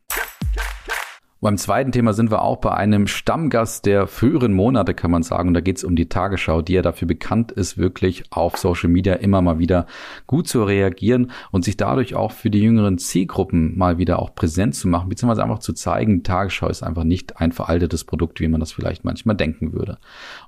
Beim 1.46 1.60
zweiten 1.60 1.92
Thema 1.92 2.14
sind 2.14 2.32
wir 2.32 2.42
auch 2.42 2.58
bei 2.58 2.72
einem 2.72 3.06
Stammgast 3.06 3.86
der 3.86 4.08
früheren 4.08 4.52
Monate, 4.52 4.96
kann 4.96 5.12
man 5.12 5.22
sagen. 5.22 5.50
Und 5.50 5.54
da 5.54 5.62
geht 5.62 5.78
es 5.78 5.84
um 5.84 5.96
die 5.96 6.10
Tagesschau, 6.10 6.64
die 6.64 6.74
ja 6.74 6.82
dafür 6.82 7.08
bekannt 7.08 7.52
ist, 7.52 7.78
wirklich 7.78 8.24
auf 8.32 8.58
Social 8.58 8.90
Media 8.90 9.14
immer 9.14 9.44
mal 9.44 9.60
wieder 9.60 9.86
gut 10.26 10.48
zu 10.48 10.64
reagieren 10.64 11.30
und 11.52 11.64
sich 11.64 11.78
dadurch 11.78 12.16
auch 12.16 12.32
für 12.32 12.50
die 12.50 12.62
jüngeren 12.62 12.98
Zielgruppen 12.98 13.78
mal 13.78 14.00
wieder 14.00 14.18
auch 14.18 14.34
präsent 14.34 14.74
zu 14.74 14.88
machen, 14.88 15.08
beziehungsweise 15.08 15.44
einfach 15.44 15.60
zu 15.60 15.74
zeigen, 15.74 16.16
die 16.16 16.24
Tagesschau 16.24 16.68
ist 16.68 16.82
einfach 16.82 17.04
nicht 17.04 17.40
ein 17.40 17.52
veraltetes 17.52 18.06
Produkt, 18.06 18.40
wie 18.40 18.48
man 18.48 18.60
das 18.60 18.72
vielleicht 18.72 19.06
manchmal 19.06 19.36
denken 19.36 19.72
würde. 19.72 20.00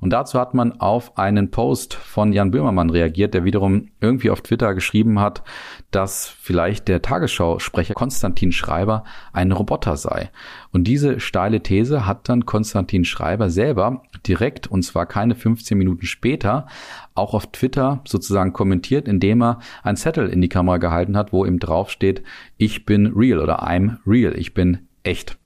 Und 0.01 0.09
dazu 0.09 0.39
hat 0.39 0.55
man 0.55 0.79
auf 0.79 1.15
einen 1.19 1.51
Post 1.51 1.93
von 1.93 2.33
Jan 2.33 2.49
Böhmermann 2.49 2.89
reagiert, 2.89 3.35
der 3.35 3.43
wiederum 3.43 3.89
irgendwie 4.01 4.31
auf 4.31 4.41
Twitter 4.41 4.73
geschrieben 4.73 5.19
hat, 5.19 5.43
dass 5.91 6.27
vielleicht 6.27 6.87
der 6.87 7.03
Tagesschausprecher 7.03 7.93
Konstantin 7.93 8.51
Schreiber 8.51 9.03
ein 9.31 9.51
Roboter 9.51 9.95
sei. 9.95 10.31
Und 10.77 10.83
diese 10.83 11.19
steile 11.19 11.63
These 11.63 12.05
hat 12.05 12.29
dann 12.29 12.45
Konstantin 12.45 13.03
Schreiber 13.03 13.49
selber 13.49 14.03
direkt, 14.27 14.67
und 14.67 14.83
zwar 14.83 15.07
keine 15.07 15.33
15 15.33 15.75
Minuten 15.75 16.05
später, 16.05 16.67
auch 17.15 17.33
auf 17.33 17.51
Twitter 17.51 18.01
sozusagen 18.05 18.53
kommentiert, 18.53 19.07
indem 19.07 19.41
er 19.41 19.59
ein 19.81 19.97
Zettel 19.97 20.29
in 20.29 20.39
die 20.39 20.49
Kamera 20.49 20.77
gehalten 20.77 21.17
hat, 21.17 21.33
wo 21.33 21.45
ihm 21.45 21.57
drauf 21.57 21.89
steht, 21.89 22.21
ich 22.57 22.85
bin 22.85 23.07
real 23.07 23.39
oder 23.39 23.67
I'm 23.67 23.97
real, 24.05 24.37
ich 24.37 24.53
bin 24.53 24.87
echt. 25.01 25.39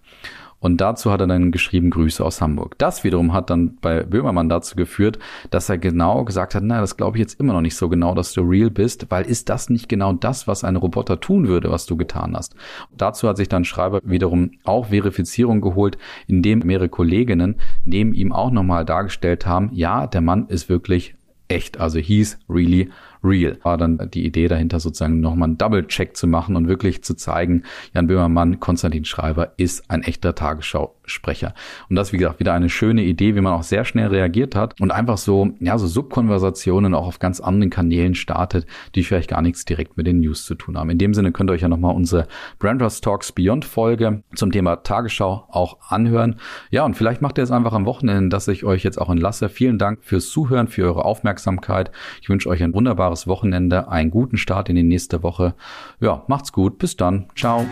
Und 0.62 0.80
dazu 0.80 1.12
hat 1.12 1.20
er 1.20 1.28
dann 1.28 1.52
geschrieben, 1.52 1.90
Grüße 1.90 2.24
aus 2.24 2.40
Hamburg. 2.40 2.78
Das 2.78 3.04
wiederum 3.04 3.34
hat 3.34 3.50
dann 3.50 3.78
bei 3.82 4.04
Böhmermann 4.04 4.48
dazu 4.48 4.76
geführt, 4.76 5.18
dass 5.50 5.68
er 5.70 5.80
genau 5.80 6.24
gesagt 6.24 6.54
hat, 6.54 6.64
na, 6.64 6.80
das 6.80 6.98
glaube 6.98 7.18
ich 7.18 7.22
jetzt 7.22 7.40
immer 7.40 7.54
noch 7.54 7.62
nicht 7.62 7.76
so 7.76 7.90
genau, 7.90 8.14
dass 8.14 8.32
du 8.34 8.42
real 8.42 8.70
bist, 8.70 9.08
weil 9.10 9.26
ist 9.26 9.50
das 9.50 9.70
nicht 9.70 9.90
genau 9.90 10.14
das, 10.14 10.48
was 10.48 10.64
ein 10.64 10.76
Roboter 10.76 11.20
tun 11.20 11.48
würde, 11.48 11.72
was 11.72 11.88
du 11.88 11.98
getan 11.98 12.36
hast? 12.38 12.54
Und 12.92 13.02
dazu 13.02 13.28
hat 13.28 13.38
sich 13.38 13.50
dann 13.50 13.66
Schreiber 13.66 14.02
wiederum 14.04 14.52
auch 14.64 14.88
Verifizierung 14.88 15.62
geholt, 15.62 15.98
indem 16.28 16.60
mehrere 16.60 16.90
Kolleginnen 16.90 17.56
neben 17.84 18.14
ihm 18.14 18.32
auch 18.32 18.52
nochmal 18.52 18.86
dargestellt 18.86 19.48
haben, 19.48 19.72
ja, 19.74 20.06
der 20.06 20.22
Mann 20.22 20.48
ist 20.48 20.70
wirklich 20.70 21.16
echt, 21.48 21.80
also 21.80 22.00
he's 22.00 22.38
really 22.48 22.90
real. 23.24 23.58
War 23.64 23.78
dann 23.78 24.10
die 24.14 24.26
Idee 24.26 24.48
dahinter 24.48 24.80
sozusagen 24.80 25.20
nochmal 25.20 25.50
einen 25.50 25.58
Double-Check 25.58 26.16
zu 26.16 26.28
machen 26.28 26.56
und 26.56 26.68
wirklich 26.68 27.04
zu 27.04 27.16
zeigen, 27.16 27.64
Jan 27.94 28.08
Böhmermann, 28.08 28.60
Konstantin 28.60 29.06
Schreiber 29.06 29.54
ist 29.58 29.90
ein 29.90 30.04
echter 30.04 30.36
Tagesschausprecher. 30.36 31.54
Und 31.90 31.96
das, 31.96 32.14
wie 32.14 32.18
gesagt, 32.18 32.40
wieder 32.40 32.54
eine 32.54 32.70
schöne 32.70 33.04
Idee, 33.04 33.36
wie 33.36 33.42
man 33.42 33.54
auch 33.54 33.64
sehr 33.64 33.86
schnell 33.86 34.08
reagiert 34.08 34.56
hat 34.56 34.80
und 34.82 34.92
einfach 34.92 35.18
so, 35.18 35.52
ja, 35.60 35.78
so 35.78 35.88
Subkonversationen 35.88 36.94
auch 36.94 37.08
auf 37.08 37.20
ganz 37.20 37.40
anderen 37.40 37.70
Kanälen 37.70 38.16
startet, 38.16 38.66
die 38.96 39.04
vielleicht 39.04 39.30
gar 39.30 39.42
nichts 39.42 39.66
direkt 39.66 39.98
mit 39.98 40.08
den 40.08 40.20
News 40.20 40.46
zu 40.46 40.56
tun 40.56 40.78
haben. 40.78 40.90
In 40.90 40.98
dem 40.98 41.14
Sinne 41.14 41.32
könnt 41.32 41.50
ihr 41.50 41.54
euch 41.54 41.62
ja 41.62 41.68
nochmal 41.68 41.96
unsere 41.96 42.28
Brandrust 42.60 43.04
Talks 43.04 43.32
Beyond 43.32 43.66
Folge 43.66 44.24
zum 44.36 44.52
Thema 44.52 44.78
Tagesschau 44.78 45.48
auch 45.50 45.78
anhören. 45.90 46.38
Ja, 46.70 46.86
und 46.86 46.96
vielleicht 46.96 47.22
macht 47.22 47.38
ihr 47.38 47.44
es 47.44 47.52
einfach 47.52 47.74
am 47.74 47.86
Wochenende, 47.86 48.30
dass 48.30 48.48
ich 48.48 48.64
euch 48.64 48.84
jetzt 48.84 49.00
auch 49.00 49.10
entlasse. 49.10 49.50
Vielen 49.50 49.78
Dank 49.78 50.04
fürs 50.04 50.30
Zuhören, 50.30 50.68
für 50.68 50.84
eure 50.84 51.06
Aufmerksamkeit. 51.06 51.92
Ich 52.22 52.30
wünsche 52.30 52.50
euch 52.50 52.64
ein 52.64 52.74
wunderbares 52.74 53.11
wunderbares 53.12 53.28
Wochenende, 53.28 53.90
einen 53.90 54.10
guten 54.12 54.38
Start 54.38 54.70
in 54.70 54.76
die 54.76 54.84
nächste 54.84 55.24
Woche. 55.24 55.54
Ja, 56.00 56.24
macht's 56.28 56.52
gut. 56.52 56.78
Bis 56.78 56.96
dann. 56.96 57.28
Ciao. 57.36 57.66